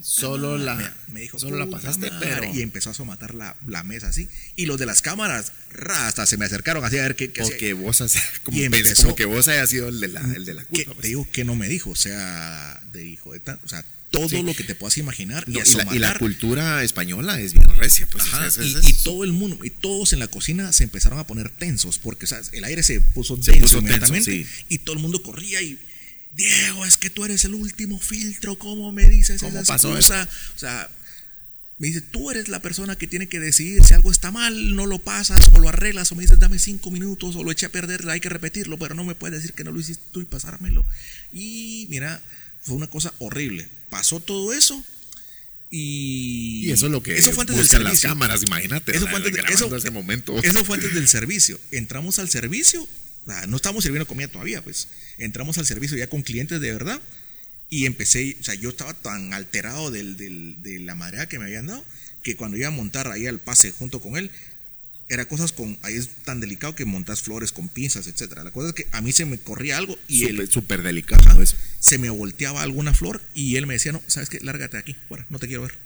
[0.00, 2.54] Solo la, Me, me dijo, solo la "Puta pasaste, madre", pero.
[2.54, 4.28] Y empezó a somatar la, la mesa así.
[4.54, 7.42] Y los de las cámaras, ra, hasta se me acercaron así a ver qué, qué
[7.42, 7.56] O hacía.
[7.56, 8.14] que vos, has-
[8.44, 10.90] como, empezó- como que vos hayas sido el de la, el de la que culpa.
[10.90, 11.06] te pues.
[11.08, 14.40] digo que no me dijo, o sea, de hijo de tan, o sea, todo Sí.
[14.42, 17.52] lo que te puedas imaginar No, y, a y, la, y la cultura española es
[17.54, 18.24] bien recia, pues.
[18.24, 20.72] o sea, Ajá, es- y, es- y todo el mundo, y todos en la cocina
[20.72, 23.78] se empezaron a poner tensos, porque o sea, el aire se puso Se denso puso
[23.78, 24.64] inmediatamente tenso, sí.
[24.68, 25.76] y todo el mundo corría y
[26.36, 30.28] Diego, es que tú eres el último filtro, ¿cómo me dices ¿Cómo esa pasó excusa?
[30.54, 30.90] O sea,
[31.78, 34.86] me dice, tú eres la persona que tiene que decidir si algo está mal, no
[34.86, 37.72] lo pasas o lo arreglas, o me dices, dame cinco minutos o lo eché a
[37.72, 40.24] perder, hay que repetirlo, pero no me puedes decir que no lo hiciste tú y
[40.26, 40.84] pasármelo.
[41.32, 42.20] Y mira,
[42.62, 43.68] fue una cosa horrible.
[43.90, 44.82] Pasó todo eso
[45.70, 46.66] y...
[46.66, 48.08] y eso es lo que eso fue antes del buscan las servicio.
[48.10, 48.96] cámaras, imagínate.
[48.96, 50.38] Eso fue antes de- eso- ese momento.
[50.42, 51.58] Eso fue antes del servicio.
[51.72, 52.86] Entramos al servicio,
[53.48, 54.88] no estábamos sirviendo comida todavía, pues.
[55.18, 57.00] Entramos al servicio ya con clientes de verdad
[57.68, 61.46] y empecé, o sea, yo estaba tan alterado del, del- de la marea que me
[61.46, 61.84] habían dado
[62.22, 64.30] que cuando iba a montar ahí al pase junto con él,
[65.08, 68.42] era cosas con, ahí es tan delicado que montas flores con pinzas, etcétera.
[68.42, 71.22] La cosa es que a mí se me corría algo y él Súper, súper delicado
[71.28, 71.40] Ajá.
[71.42, 71.56] eso.
[71.78, 74.40] se me volteaba alguna flor y él me decía, no, ¿sabes qué?
[74.40, 75.85] Lárgate de aquí, fuera, no te quiero ver.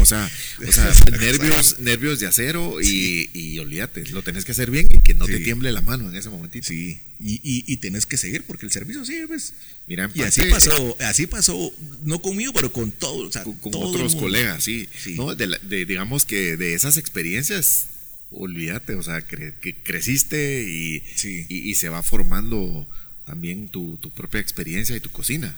[0.00, 0.30] O sea,
[0.66, 5.00] o sea nervios, nervios de acero y, y olvídate, lo tenés que hacer bien y
[5.00, 6.68] que no te tiemble la mano en ese momentito.
[6.68, 9.54] Sí, y, y, y tenés que seguir porque el servicio sigue, pues.
[9.88, 11.72] Mira, Y así pasó, así pasó,
[12.04, 14.88] no conmigo, pero con todo, o sea, con, con todo el otros colegas, sí.
[15.02, 15.14] Sí.
[15.14, 15.34] ¿no?
[15.34, 17.86] De, la- de- digamos que de esas experiencias,
[18.30, 21.02] olvídate, o sea, cre- que creciste y,
[21.48, 22.86] y se va formando
[23.26, 25.56] también tu, tu propia experiencia y tu cocina.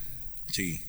[0.51, 0.81] Sí.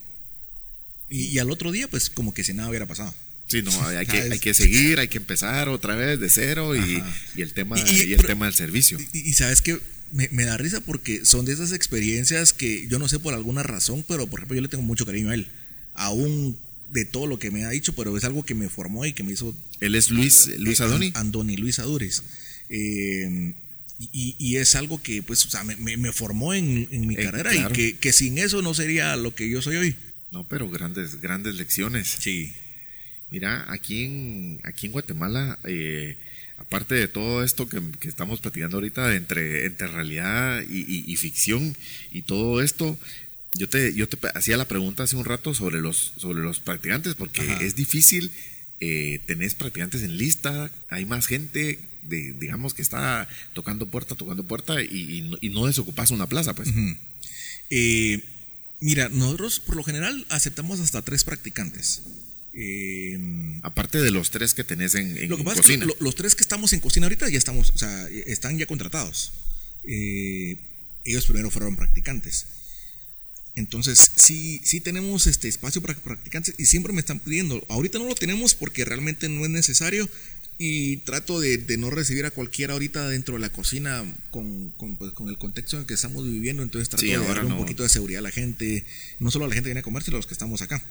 [1.14, 3.14] Y, y al otro día, pues, como que si nada hubiera pasado.
[3.46, 6.74] Sí, no, hay que, Ah, hay que seguir, hay que empezar otra vez de cero
[6.74, 7.02] y,
[7.40, 8.98] el tema Y- el pero- tema del servicio.
[9.12, 9.78] Y, sabes que
[10.12, 13.62] me, me da risa porque son de esas experiencias que yo no sé por alguna
[13.62, 15.48] razón, pero por ejemplo, yo le tengo mucho cariño a él.
[15.94, 16.56] Aún
[16.90, 19.22] de todo lo que me ha dicho, pero es algo que me formó y que
[19.22, 21.12] me hizo Él es Luis, Luis Eh, Adoni.
[21.14, 22.22] Andoni Luis Adures.
[22.68, 23.54] Eh,
[24.12, 27.14] y, y es algo que, pues, o sea, me, me- me formó en, en mi
[27.14, 27.70] Eh, carrera claro.
[27.70, 29.96] y que, que sin eso no sería lo que yo soy hoy.
[30.34, 32.08] No, pero grandes, grandes lecciones.
[32.20, 32.52] Sí.
[33.30, 36.16] Mira, aquí en, aquí en Guatemala, eh,
[36.58, 41.16] aparte de todo esto que, que estamos platicando ahorita entre, entre realidad y, y- y
[41.16, 41.76] ficción
[42.12, 42.98] y todo esto,
[43.54, 47.14] yo te, yo te hacía la pregunta hace un rato sobre los, sobre los practicantes,
[47.14, 47.62] porque Ajá.
[47.64, 48.30] es difícil,
[48.80, 54.44] eh, tenés practicantes en lista, hay más gente, de, digamos, que está tocando puerta, tocando
[54.44, 56.68] puerta y, y no, y no desocupas una plaza, pues.
[57.70, 58.20] Eh,
[58.80, 62.02] mira, nosotros por lo general aceptamos hasta tres practicantes.
[62.52, 63.18] Eh,
[63.62, 65.84] Aparte de los tres que tenés en, en lo que pasa cocina.
[65.86, 68.58] es que lo- los tres que estamos en cocina ahorita ya estamos, o sea, están
[68.58, 69.32] ya contratados.
[69.84, 70.58] Eh,
[71.04, 72.46] ellos primero fueron practicantes.
[73.56, 77.64] Entonces, sí, sí tenemos este espacio para practicantes y siempre me están pidiendo.
[77.68, 80.08] Ahorita no lo tenemos porque realmente no es necesario,
[80.58, 85.12] y trato de, no recibir a cualquiera ahorita dentro de la cocina con, con, pues,
[85.12, 87.88] con el contexto en el que estamos viviendo, entonces trato de dar un poquito de
[87.88, 88.84] seguridad a la gente,
[89.18, 90.82] no solo a la gente que viene a comer, sino a los que estamos acá.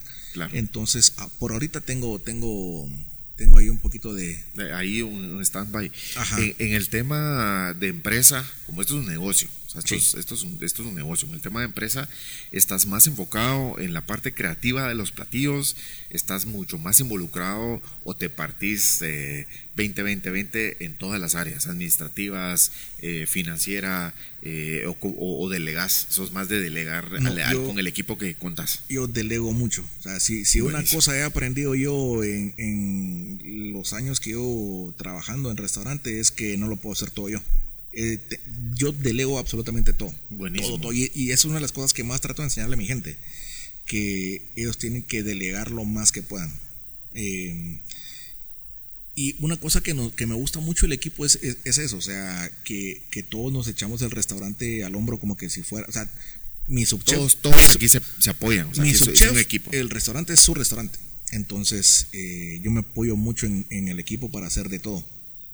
[0.52, 2.90] Entonces, ah, por ahorita tengo, tengo,
[3.36, 4.38] tengo ahí un poquito de...
[4.74, 5.92] Ahí un, stand-by.
[6.38, 9.48] En, en, el tema de empresa, como esto es un negocio,
[9.78, 11.28] esto, es, esto, es un, esto, es, un, negocio.
[11.28, 12.08] En el tema de empresa
[12.52, 15.76] estás más enfocado en la parte creativa de los platillos,
[16.10, 24.14] estás mucho más involucrado o te partís 20-20-20 en todas las áreas, administrativas, eh, financiera
[24.42, 26.06] eh, o, delegás.
[26.10, 27.10] Sos más de delegar
[27.66, 28.82] con el equipo que contás.
[28.90, 29.84] Yo delego mucho.
[30.00, 34.94] O sea, si, si una cosa he aprendido yo en, en los años que yo
[34.98, 37.42] trabajando en restaurante es que no lo puedo hacer todo yo.
[37.94, 38.20] Eh,
[38.74, 40.14] yo delego absolutamente todo.
[40.30, 40.92] Buenísimo.
[40.92, 43.16] Y, es una de las cosas que más trato de enseñarle a mi gente,
[43.86, 46.52] que ellos tienen que delegar lo más que puedan.
[47.14, 47.80] Eh,
[49.16, 52.52] y una cosa que, que me gusta mucho el equipo es, es, eso, o sea,
[52.64, 56.10] que, que, todos nos echamos el restaurante al hombro como que si fuera, o sea,
[56.68, 57.20] mi subchef...
[57.20, 59.70] Todos, todos aquí se, apoyan, o sea, mi subchef, un equipo.
[59.72, 60.98] El restaurante es su restaurante,
[61.30, 65.06] entonces eh, yo me apoyo mucho en, en el equipo para hacer de todo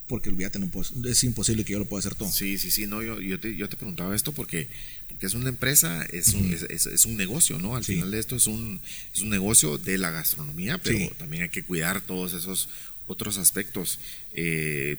[0.09, 0.69] porque olvídate, no
[1.05, 2.31] es imposible que yo lo pueda hacer todo.
[2.31, 4.67] Sí, sí, sí, no, yo, yo, te, yo te preguntaba esto porque,
[5.07, 7.75] porque es una empresa, es, un, es, un negocio, ¿no?
[7.75, 8.81] Al final de esto es un,
[9.13, 12.69] es un negocio de la gastronomía, pero también hay que cuidar todos esos
[13.05, 13.99] otros aspectos.
[14.33, 14.97] Eh,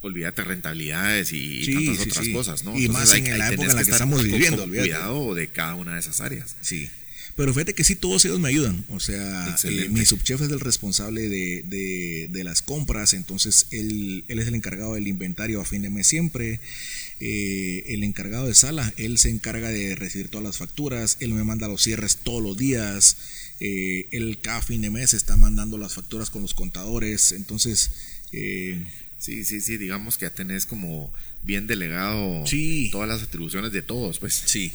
[0.00, 2.78] olvídate rentabilidades y tantas otras cosas, ¿no?
[2.78, 6.00] Y más en la época en la que, estamos viviendo, cuidado de cada una de
[6.00, 6.54] esas áreas.
[6.60, 6.88] Sí.
[7.36, 8.84] Pero fíjate que sí, todos ellos me ayudan.
[8.90, 14.38] O sea, eh, mi subchef es el responsable de, de, las compras, entonces él, él,
[14.38, 16.60] es el encargado del inventario a fin de mes siempre.
[17.20, 21.44] Eh, el encargado de sala, él se encarga de recibir todas las facturas, él me
[21.44, 23.16] manda los cierres todos los días.
[23.60, 27.32] Eh, él cada fin de mes está mandando las facturas con los contadores.
[27.32, 27.90] Entonces.
[29.18, 31.12] Sí, sí, sí, digamos que ya tenés como
[31.44, 32.42] bien delegado
[32.90, 34.34] todas las atribuciones de todos, pues.
[34.46, 34.72] Sí,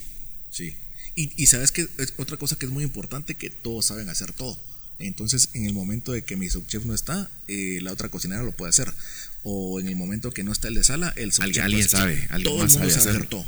[0.50, 0.74] sí.
[1.20, 4.56] Y, sabes que es otra cosa que es muy importante, que todos saben hacer todo.
[5.00, 8.52] Entonces, en el momento de que mi subchef no está, eh, la otra cocinera lo
[8.52, 8.94] puede hacer.
[9.42, 11.64] O en el momento que no está el de sala, el subchef.
[11.64, 13.48] Alguien sabe, alguien todo sabe, hacer todo.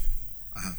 [0.56, 0.76] Ajá.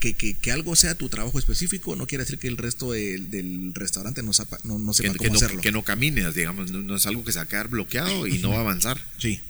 [0.00, 3.72] Que, que, que, algo sea tu trabajo específico no quiere decir que el resto del
[3.74, 5.60] restaurante no, sepa, no, no sepa cómo hacerlo.
[5.60, 8.48] Que no camines, digamos, no, es algo que se va a quedar bloqueado y no
[8.48, 9.04] va a avanzar.
[9.18, 9.42] Sí.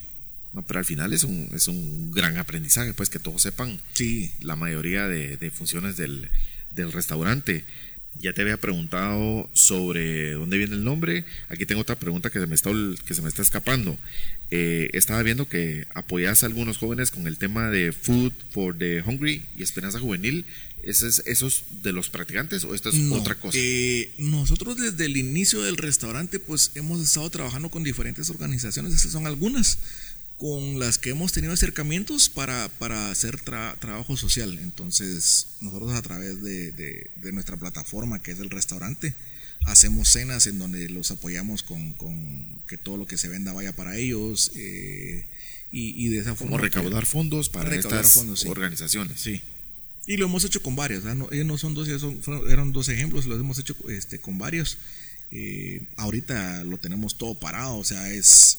[0.53, 4.33] No, pero al final es un, es un gran aprendizaje, pues que todos sepan sí.
[4.41, 6.31] la mayoría de, de funciones del,
[6.75, 7.65] del restaurante.
[8.21, 11.25] Ya te había preguntado sobre dónde viene el nombre.
[11.49, 12.71] Aquí tengo otra pregunta que se me está,
[13.05, 13.99] que se me está escapando.
[14.51, 19.03] Eh, estaba viendo que apoyas a algunos jóvenes con el tema de Food for the
[19.03, 20.47] Hungry y Esperanza Juvenil.
[20.85, 23.59] ¿Es, esos de los practicantes o esto es otra cosa?
[23.59, 28.95] Eh, nosotros desde el inicio del restaurante pues hemos estado trabajando con diferentes organizaciones.
[28.95, 29.79] Estas son algunas
[30.39, 34.59] con las que hemos tenido acercamientos para, para hacer trabajo social.
[34.59, 39.15] Entonces, nosotros a través de, de, nuestra plataforma, que es el restaurante,
[39.67, 43.75] hacemos cenas en donde los apoyamos con, con que todo lo que se venda vaya
[43.75, 44.53] para ellos.
[44.57, 45.27] Eh,
[45.77, 46.53] y, de esa forma.
[46.53, 48.17] Como recaudar fondos para estas
[48.47, 49.21] organizaciones.
[49.21, 49.43] Sí.
[50.07, 51.05] Y lo hemos hecho con varios.
[51.05, 54.79] No, ellos no son dos, son, eran dos ejemplos, los hemos hecho este, con varios.
[55.33, 58.59] Eh, ahorita lo tenemos todo parado, o sea, es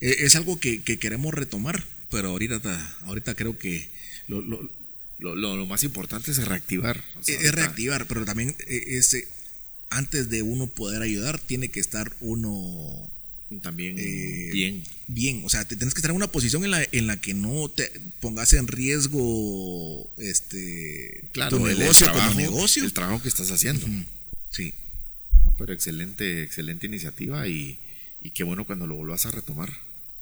[0.00, 3.88] es algo que, queremos retomar, pero ahorita, ahorita creo que
[4.28, 4.70] lo, lo,
[5.18, 7.02] lo, más importante es reactivar.
[7.26, 9.26] es reactivar, pero también eh, ese,
[9.90, 13.10] antes de uno poder ayudar, tiene que estar uno
[13.62, 14.82] también eh, bien.
[15.06, 17.32] Bien, o sea, te tienes que estar en una posición en la, en la que
[17.32, 22.84] no te pongas en riesgo este claro, tu negocio como negocio.
[22.84, 23.86] El trabajo que estás haciendo.
[24.50, 24.74] Sí.
[25.56, 27.78] pero excelente, excelente iniciativa y,
[28.20, 29.72] y qué bueno cuando lo vuelvas a retomar.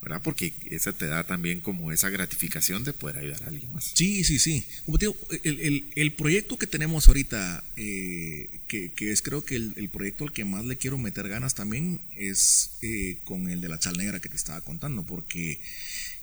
[0.05, 0.21] ¿Verdad?
[0.23, 3.91] Porque esa te da también como esa gratificación de poder ayudar a alguien más.
[3.95, 4.67] Sí, sí, sí.
[4.85, 10.25] Como te digo, el, proyecto que tenemos ahorita, eh, que, es creo que el, proyecto
[10.25, 13.97] al que más le quiero meter ganas también es eh, con el de la sal
[13.97, 15.59] negra que te estaba contando, porque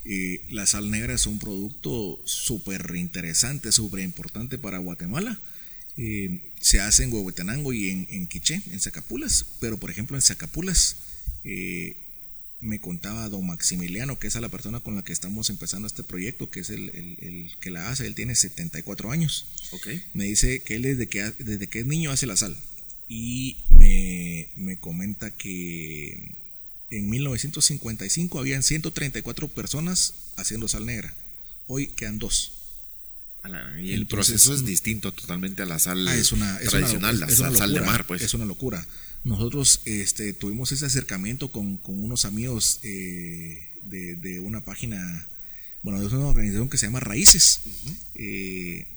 [0.06, 5.40] eh, la sal negra es un producto súper interesante, súper importante para Guatemala.
[5.96, 10.98] se hace en Huehuetenango y en, en Quiché, en Zacapulas, pero por ejemplo en Zacapulas
[12.62, 16.04] me contaba don Maximiliano, que es a la persona con la que estamos empezando este
[16.04, 19.46] proyecto, que es el, que la hace, él tiene 74 años.
[19.72, 20.04] Okay.
[20.14, 22.56] Me dice que él desde que, desde que es niño hace la sal.
[23.08, 26.38] Y me, me comenta que
[26.92, 31.14] en 1955 habían 134 personas haciendo sal negra.
[31.66, 32.54] Hoy quedan dos.
[33.82, 38.06] Y el proceso es distinto totalmente a la sal ah, tradicional, la sal, de mar,
[38.06, 38.22] pues.
[38.22, 38.86] Es una locura
[39.24, 45.28] nosotros este, tuvimos ese acercamiento con, unos amigos eh, de, una página,
[45.84, 47.62] bueno, es una organización que se llama Raíces.
[48.16, 48.88] Eh,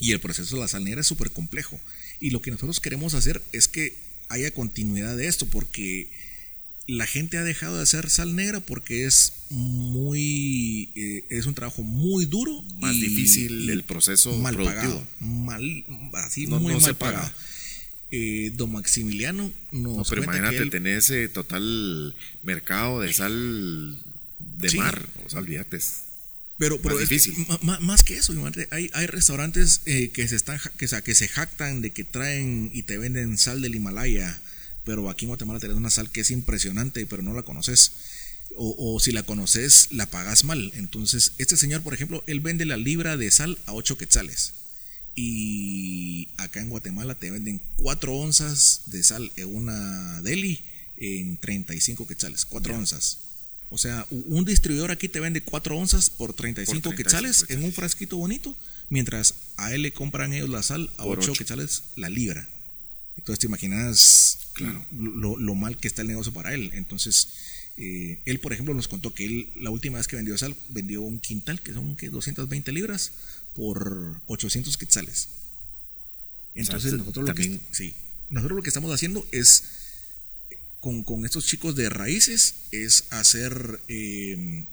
[0.00, 1.80] y el proceso de la sal negra es súper complejo.
[2.20, 3.96] Y lo que nosotros queremos hacer es que
[4.28, 6.08] haya continuidad de esto, porque
[6.88, 11.82] la gente ha dejado de hacer sal negra porque es muy eh, es un trabajo
[11.82, 14.94] muy duro más difícil el proceso mal productivo.
[14.94, 17.30] pagado mal así muy mal pagado
[18.10, 23.98] eh, don Maximiliano nos no, pero imagínate tener ese total mercado de sal
[24.38, 25.78] de mar o sea olvídate
[26.56, 27.34] pero, pero más, difícil.
[27.62, 28.34] más, que eso,
[28.72, 32.82] hay, hay restaurantes eh, que se están que, que se jactan de que traen y
[32.82, 34.40] te venden sal del Himalaya
[34.88, 37.92] pero aquí en Guatemala tenés una sal que es impresionante, pero no la conoces.
[38.56, 40.72] O, si la conoces, la pagas mal.
[40.76, 44.54] Entonces, este señor, por ejemplo, él vende la libra de sal a 8 quetzales.
[45.20, 50.60] Y acá en Guatemala te venden 4 onzas de sal en una deli
[50.96, 52.44] en 35 quetzales.
[52.44, 53.18] 4 onzas.
[53.68, 58.16] O sea, un distribuidor aquí te vende 4 onzas por 35, quetzales en un frasquito
[58.16, 58.54] bonito,
[58.90, 62.46] mientras a él le compran ellos la sal a 8 quetzales la libra.
[63.16, 64.86] Entonces te imaginas claro.
[64.92, 66.70] lo, mal que está el negocio para él.
[66.74, 67.28] Entonces,
[67.76, 71.02] eh, él, por ejemplo, nos contó que él, la última vez que vendió sal, vendió
[71.02, 72.08] un quintal, que son ¿qué?
[72.08, 73.10] 220 libras,
[73.58, 75.28] por 800 quetzales.
[76.54, 77.94] Entonces, nosotros, lo que, sí,
[78.30, 79.64] nosotros lo que estamos haciendo es,
[80.78, 84.66] con, con estos chicos de raíces, es hacer, em,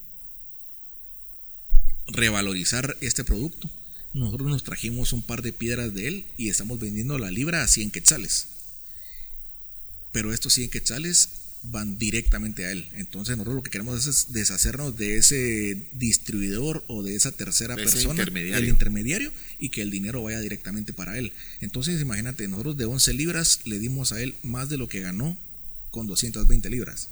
[2.08, 3.70] revalorizar este producto
[4.16, 7.68] nosotros nos trajimos un par de piedras de él y estamos vendiendo la libra a
[7.68, 8.48] 100 quetzales.
[10.14, 11.30] Pero estos 100 quetzales
[11.72, 12.88] van directamente a él.
[12.94, 18.24] Entonces nosotros lo que queremos es deshacernos de ese distribuidor o de esa tercera persona,
[18.24, 21.32] el intermediario, y que el dinero vaya directamente para él.
[21.62, 25.38] Entonces imagínate, nosotros de 11 libras le dimos a él más de lo que ganó
[25.92, 27.10] con 220 libras.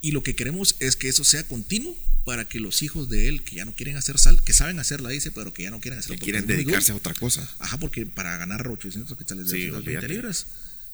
[0.00, 3.42] Y lo que queremos es que eso sea continuo para que los hijos de él,
[3.42, 5.98] que ya no quieren hacer sal, que saben hacerla, dice, pero que ya no quieren
[5.98, 6.16] hacerla.
[6.18, 7.48] Que quieren dedicarse a otra cosa.
[7.58, 10.46] Ajá, porque para ganar 800 quetzales de 20 libras.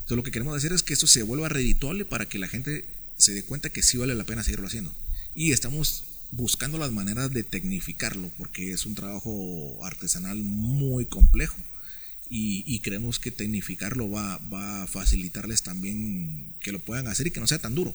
[0.05, 2.85] Entonces lo que queremos hacer es que esto se vuelva redituable para que la gente
[3.17, 4.95] se dé cuenta que sí vale la pena seguirlo haciendo.
[5.35, 11.57] Y estamos buscando las maneras de tecnificarlo, porque es un trabajo artesanal muy complejo.
[12.29, 17.41] Y, creemos que tecnificarlo va, va a facilitarles también que lo puedan hacer y que
[17.41, 17.95] no sea tan duro.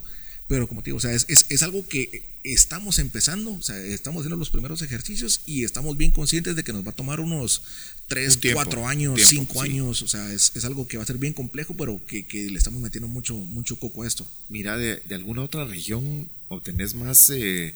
[0.50, 4.22] Pero como te digo, o sea, es, es, algo que estamos empezando, o sea, estamos
[4.22, 7.62] haciendo los primeros ejercicios y estamos bien conscientes de que nos va a tomar unos
[8.08, 11.76] 3, 4 años, 5 años, o sea, es, algo que va a ser bien complejo,
[11.76, 14.28] pero que, le estamos metiendo mucho, mucho coco a esto.
[14.50, 17.76] Mira, de, alguna otra región obtenés más, eh,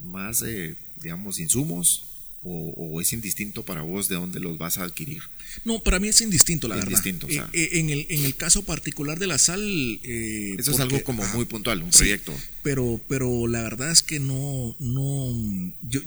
[0.00, 2.13] más eh, digamos, insumos
[2.44, 5.22] o, es indistinto para vos de dónde los vas a adquirir?
[5.64, 7.02] No, para mí es indistinto, la verdad.
[7.22, 7.48] O sea.
[7.52, 9.60] Eh, eh, en, el, en el caso particular de la sal...
[10.02, 12.34] Eh, Eso es algo como muy puntual, un proyecto.
[12.62, 14.76] pero, pero la verdad es que no...
[14.78, 16.00] no yo,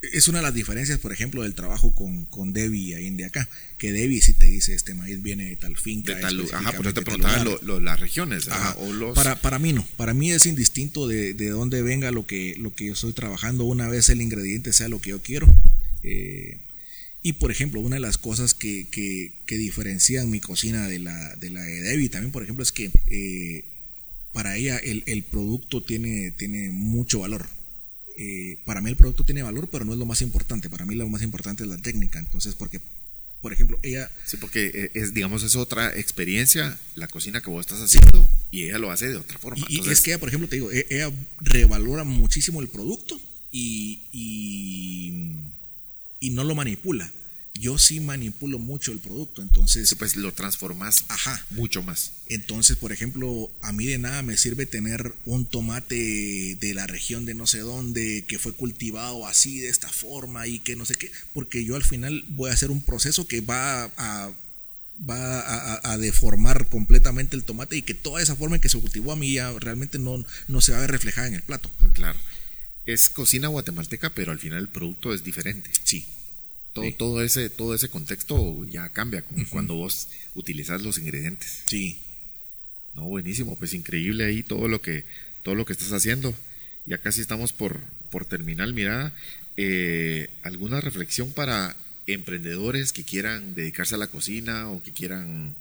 [0.00, 3.24] es una de las diferencias, por ejemplo, del trabajo con, con Debbie ahí en de
[3.24, 3.48] acá.
[3.78, 6.14] Que Debbie si te dice, este maíz viene de tal finca.
[6.14, 7.44] De tal, ajá, por eso te preguntaba
[7.80, 8.48] las regiones.
[8.76, 9.14] o los...
[9.16, 12.74] para, para mí no, para mí es indistinto de, de dónde venga lo que, lo
[12.74, 13.64] que yo estoy trabajando.
[13.64, 15.52] Una vez el ingrediente sea lo que yo quiero,
[16.02, 16.60] eh,
[17.22, 21.50] y por ejemplo, una de las cosas que, que, diferencian mi cocina de la de,
[21.50, 23.64] la de Debbie también, por ejemplo, es que eh,
[24.32, 27.48] para ella el, el, producto tiene, tiene mucho valor.
[28.16, 30.70] Eh, para mí el producto tiene valor, pero no es lo más importante.
[30.70, 32.18] Para mí lo más importante es la técnica.
[32.18, 32.80] Entonces, porque,
[33.40, 34.10] por ejemplo, ella...
[34.24, 38.78] Sí, porque es, digamos, es otra experiencia la cocina que vos estás haciendo y ella
[38.78, 39.66] lo hace de otra forma.
[39.68, 43.20] Y, es que ella, por ejemplo, te digo, e, ella revalora muchísimo el producto
[43.50, 45.52] y y
[46.20, 47.10] no lo manipula.
[47.54, 49.92] Yo sí manipulo mucho el producto, entonces...
[49.98, 51.44] pues lo transformas ajá.
[51.50, 52.12] mucho más.
[52.26, 57.26] Entonces, por ejemplo, a mí de nada me sirve tener un tomate de la región
[57.26, 60.94] de no sé dónde, que fue cultivado así, de esta forma y que no sé
[60.94, 64.30] qué, porque yo al final voy a hacer un proceso que va a
[65.08, 69.12] va a, deformar completamente el tomate y que toda esa forma en que se cultivó
[69.12, 71.70] a mí ya realmente no, no se va a ver reflejada en el plato.
[71.94, 72.18] Claro
[72.88, 75.70] es cocina guatemalteca, pero al final el producto es diferente.
[75.84, 76.06] Sí.
[76.72, 81.64] Todo, todo, ese, todo ese contexto ya cambia cuando vos utilizas los ingredientes.
[81.66, 81.98] Sí.
[82.94, 85.04] No, buenísimo, pues increíble ahí todo lo que,
[85.42, 86.34] todo lo que estás haciendo.
[86.86, 87.78] Ya casi estamos por,
[88.10, 88.72] por terminar.
[88.72, 89.12] Mira,
[89.58, 91.76] eh, ¿alguna reflexión para
[92.06, 95.56] emprendedores que quieran dedicarse a la cocina o que quieran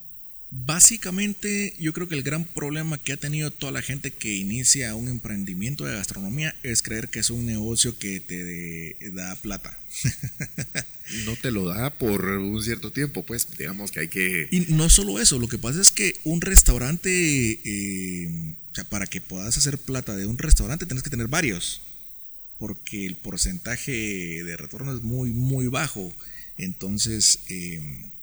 [0.50, 4.96] Básicamente, yo creo que el gran problema que ha tenido toda la gente que inicia
[4.96, 9.78] un emprendimiento de gastronomía es creer que es un negocio que te da plata.
[11.26, 14.48] no te lo da por un cierto tiempo, pues digamos que hay que...
[14.50, 19.06] Y no solo eso, lo que pasa es que un restaurante, eh, o sea, para
[19.06, 21.82] que puedas hacer plata de un restaurante tienes que tener varios.
[22.58, 23.92] porque el porcentaje
[24.44, 26.14] de retorno es muy, muy bajo.
[26.58, 28.17] Entonces, em, e, e,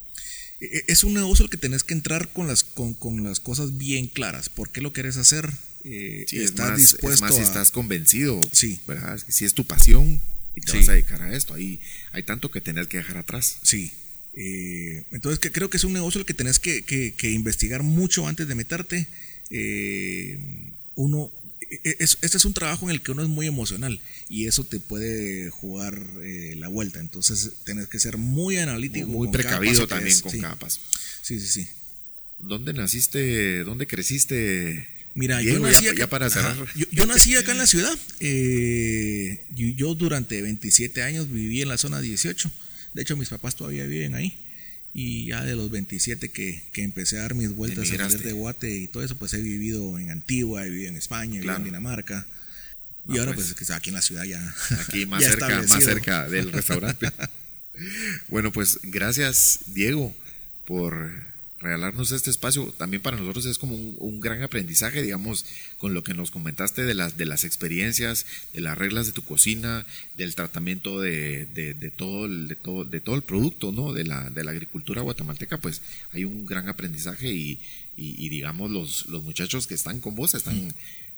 [0.61, 4.49] es un negocio el que tenés que entrar con las, con, las cosas bien claras.
[4.49, 5.51] ¿Por qué lo quieres hacer?
[5.85, 8.41] Eh, estás dispuesto si estás convencido.
[8.53, 8.81] Sí.
[9.29, 10.21] Si es tu pasión
[10.57, 11.55] y te vas a dedicar a esto.
[11.55, 11.81] Ahí
[12.13, 13.59] hay tanto que tener que dejar atrás.
[13.63, 13.93] Sí.
[14.33, 18.49] Eh, entonces que creo que es un negocio el que tenés que, investigar mucho antes
[18.49, 19.07] de meterte.
[19.51, 20.39] Eh,
[20.95, 21.31] uno
[21.83, 24.65] e, e, este es un trabajo en el que uno es muy emocional y eso
[24.65, 27.01] te puede jugar eh, la vuelta.
[27.01, 29.07] Entonces, tienes que ser muy analítico.
[29.07, 30.81] Muy, precavido también con cada paso.
[31.23, 31.69] Sí, sí, sí.
[32.39, 33.65] ¿Dónde naciste?
[33.65, 34.87] ¿Dónde creciste?
[35.15, 36.29] Mira, yo nací, acá, para
[36.91, 37.97] yo, nací acá en la ciudad.
[38.19, 42.51] Eh, yo, durante 27 años viví en la zona 18.
[42.95, 44.37] De hecho, mis papás todavía viven ahí.
[44.97, 48.71] Y ya de los 27 que, que empecé a dar mis vueltas a de Guate
[48.71, 51.65] y todo eso, pues he vivido en Antigua, he vivido en España, he vivido en
[51.65, 52.27] Dinamarca.
[53.09, 54.55] y ahora pues, pues aquí en la ciudad ya.
[54.87, 57.11] Aquí más cerca, más cerca del restaurante.
[58.29, 60.15] bueno, pues gracias Diego
[60.65, 61.34] por
[61.65, 62.73] regalarnos este espacio.
[62.77, 65.45] También para nosotros es como un, gran aprendizaje, digamos,
[65.79, 69.25] con lo que nos comentaste de las, de las experiencias, de las reglas de tu
[69.25, 69.85] cocina,
[70.17, 73.93] del tratamiento de, de, todo, el, de, todo, de todo el producto, ¿no?
[73.93, 77.59] De la, de la agricultura guatemalteca, pues hay un gran aprendizaje y,
[77.97, 80.73] y, digamos, los, los muchachos que están con vos están,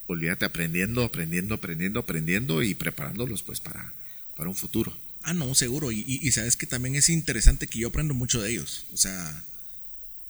[0.07, 3.93] olvídate, aprendiendo, aprendiendo, aprendiendo, aprendiendo y preparándolos pues para,
[4.37, 4.97] para un futuro.
[5.23, 5.91] Ah, no, seguro.
[5.91, 8.85] Y, y, sabes que también es interesante que yo aprendo mucho de ellos.
[8.93, 9.45] O sea,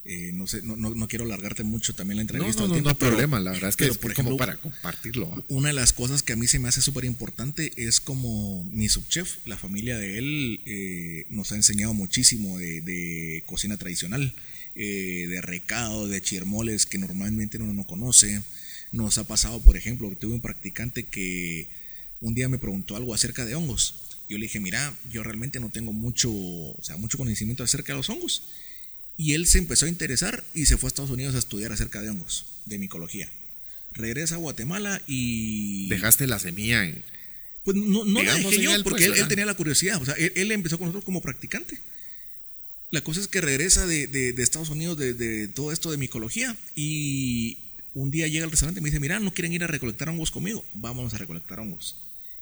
[0.08, 2.62] eh, no sé, no, no, quiero alargarte mucho también la entrevista.
[2.62, 5.44] No, no, no, hay problema, la verdad es que es por ejemplo, como para compartirlo.
[5.48, 8.88] Una de las cosas que a mí se me hace súper importante es como mi
[8.88, 14.32] subchef, la familia de él, eh, nos ha enseñado muchísimo de, cocina tradicional,
[14.76, 18.42] eh, de recado, de chirmoles que normalmente uno no conoce.
[18.92, 21.68] Nos ha pasado, por ejemplo, que tuve un practicante que
[22.20, 23.94] un día me preguntó algo acerca de hongos.
[24.28, 27.96] Yo le dije, mira, yo realmente no tengo mucho, o sea, mucho conocimiento acerca de
[27.98, 28.42] los hongos
[29.16, 32.02] y él se empezó a interesar y se fue a Estados Unidos a estudiar acerca
[32.02, 33.30] de hongos, de micología.
[33.92, 35.88] Regresa a Guatemala y...
[35.88, 37.02] Dejaste la semilla en...
[37.64, 40.00] Pues no, no la dejé yo, porque pues, él, tenía la curiosidad.
[40.00, 41.80] O sea, él, empezó con nosotros como practicante.
[42.90, 46.56] La cosa es que regresa de, de, Estados Unidos de, de, todo esto de micología
[46.76, 47.58] y
[47.92, 50.30] un día llega al restaurante y me dice, mira, ¿no quieren ir a recolectar hongos
[50.30, 50.64] conmigo?
[50.74, 51.96] Vámonos a recolectar hongos.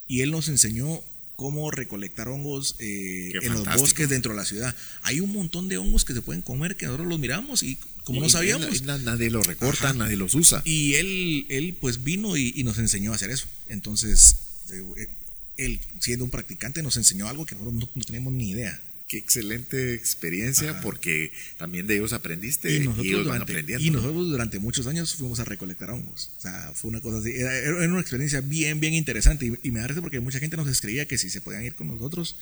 [0.06, 1.02] Y él nos enseñó
[1.36, 4.74] cómo recolectar hongos eh, en los bosques dentro de la ciudad.
[5.02, 8.20] Hay un montón de hongos que se pueden comer que nosotros los miramos y como
[8.20, 8.82] no sabíamos.
[8.82, 10.62] nadie los recorta, nadie los usa.
[10.64, 13.46] Y él, él pues vino y, nos enseñó a hacer eso.
[13.68, 14.36] Entonces,
[14.70, 15.08] eh,
[15.56, 18.80] él siendo un practicante nos enseñó algo que nosotros no, no teníamos ni idea.
[19.06, 23.84] Qué excelente experiencia porque también de ellos aprendiste y, nosotros ellos durante, aprendiendo.
[23.84, 26.30] Y nosotros durante muchos años fuimos a recolectar hongos.
[26.38, 27.32] O sea, fue una cosa así.
[27.32, 31.06] Era, una experiencia bien, bien interesante y, y me da porque mucha gente nos escribía
[31.06, 32.36] que si se podían ir con nosotros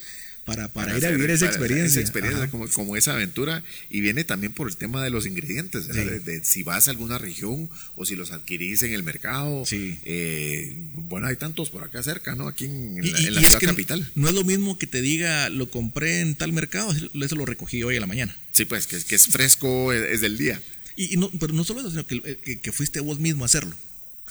[0.45, 1.86] para, para, ir a vivir esa experiencia.
[1.86, 3.62] Esa experiencia como, como, esa aventura.
[3.90, 7.70] Y viene también por el tema de los ingredientes, de, si vas a alguna región
[7.95, 9.64] o si los adquirís en el mercado.
[9.64, 9.99] Sí.
[10.05, 12.49] Eh, bueno, hay tantos por acá cerca, ¿no?
[12.49, 12.97] Aquí en,
[13.34, 14.11] la, ciudad capital.
[14.16, 17.82] No es lo mismo que te diga, lo compré en tal mercado, eso lo recogí
[17.84, 18.36] hoy a la mañana.
[18.51, 20.61] Sí, pues, que, que es fresco, es, del día.
[20.97, 23.74] Y, no, pero no solo eso, sino que, que, fuiste vos mismo a hacerlo.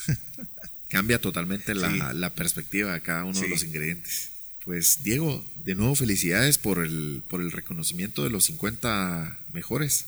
[0.89, 4.31] Cambia totalmente la, la perspectiva de cada uno de los ingredientes.
[4.65, 10.05] Pues Diego, de nuevo felicidades por el, por el reconocimiento de los 50 mejores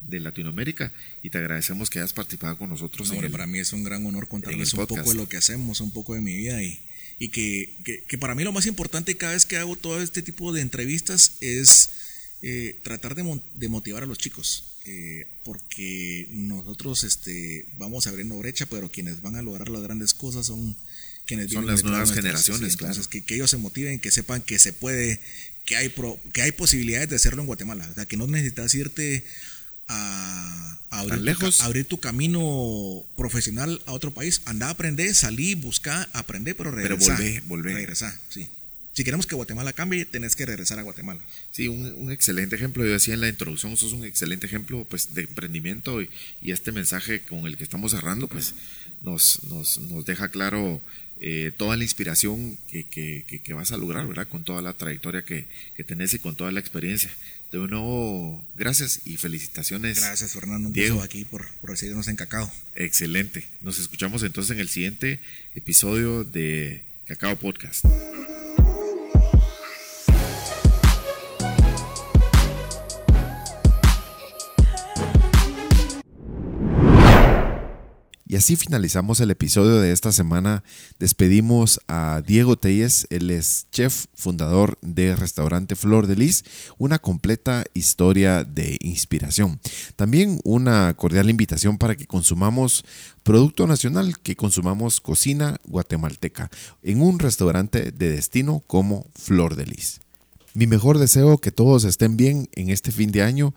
[0.00, 0.92] de Latinoamérica
[1.22, 3.10] y te agradecemos que hayas participado con nosotros.
[3.30, 6.14] para mí es un gran honor contarles un poco de lo que hacemos, un poco
[6.14, 6.78] de mi vida y,
[7.18, 10.52] y que, que, para mí lo más importante cada vez que hago todo este tipo
[10.52, 11.90] de entrevistas es
[12.42, 14.64] eh, tratar de, de, motivar a los chicos.
[14.86, 20.46] Eh, porque nosotros este, vamos abriendo brecha, pero quienes van a lograr las grandes cosas
[20.46, 20.76] son
[21.48, 23.00] son las nuevas generaciones, claro.
[23.08, 25.20] que, ellos se motiven, que sepan que se puede,
[25.64, 25.92] que hay,
[26.32, 27.88] que hay posibilidades de hacerlo en Guatemala.
[27.90, 29.24] O sea, que no necesitas irte
[29.88, 31.58] a, abrir, lejos?
[31.58, 34.42] Tu, abrir tu camino profesional a otro país.
[34.44, 37.18] Anda a aprender, salí, busca, aprender, pero regresar.
[37.18, 38.48] Pero volver, Regresar, sí.
[38.92, 41.20] Si queremos que Guatemala cambie, tenés que regresar a Guatemala.
[41.50, 42.84] Sí, un, excelente ejemplo.
[42.84, 46.08] Yo decía en la introducción, sos un excelente ejemplo pues, de emprendimiento y,
[46.40, 48.54] y, este mensaje con el que estamos cerrando, pues
[49.02, 50.80] nos, nos, nos deja claro
[51.26, 54.28] eh, toda la inspiración que, que, vas a lograr, ¿verdad?
[54.28, 57.10] Con toda la trayectoria que, que tenés y con toda la experiencia.
[57.50, 60.00] De nuevo, gracias y felicitaciones.
[60.00, 60.68] Gracias, Fernando.
[60.68, 61.00] Un Diego.
[61.00, 62.52] aquí por, por recibirnos en Cacao.
[62.74, 63.46] Excelente.
[63.62, 65.18] Nos escuchamos entonces en el siguiente
[65.54, 67.86] episodio de Cacao Podcast.
[78.34, 80.64] Y así finalizamos el episodio de esta semana.
[80.98, 86.44] Despedimos a Diego Telles, él es chef fundador de restaurante Flor de Lis,
[86.76, 89.60] una completa historia de inspiración.
[89.94, 92.84] También una cordial invitación para que consumamos
[93.22, 96.50] producto nacional, que consumamos cocina guatemalteca
[96.82, 100.00] en un restaurante de destino como Flor de Lis.
[100.56, 103.52] Mi mejor deseo que todos estén bien en este fin de año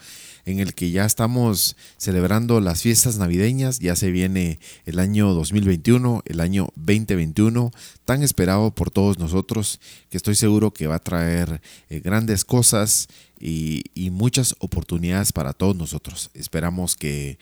[0.46, 6.24] en el que ya estamos celebrando las fiestas navideñas, ya se viene el año 2021,
[6.26, 7.70] el año 2021,
[8.04, 9.80] tan esperado por todos nosotros,
[10.10, 13.08] que estoy seguro que va a traer eh, grandes cosas
[13.40, 16.32] y, y muchas oportunidades para todos nosotros.
[16.34, 17.38] Esperamos que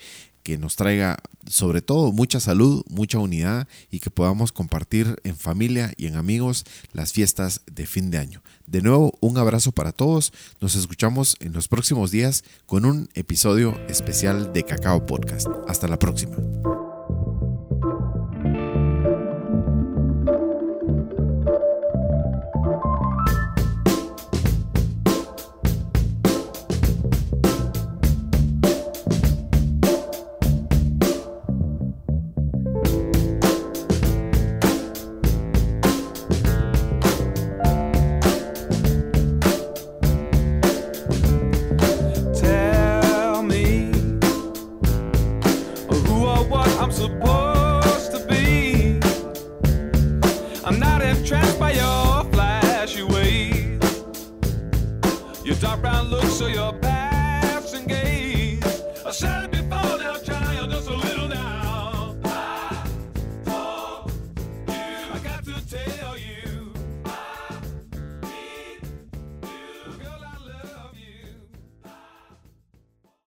[0.46, 1.18] que nos traiga
[1.50, 6.66] sobre todo mucha salud, mucha unidad y que podamos compartir en familia y en amigos
[6.94, 8.44] las fiestas de fin de año.
[8.68, 10.32] De nuevo, un abrazo para todos.
[10.62, 15.48] Nos escuchamos en los próximos días con un episodio especial de Cacao Podcast.
[15.68, 16.38] Hasta la próxima.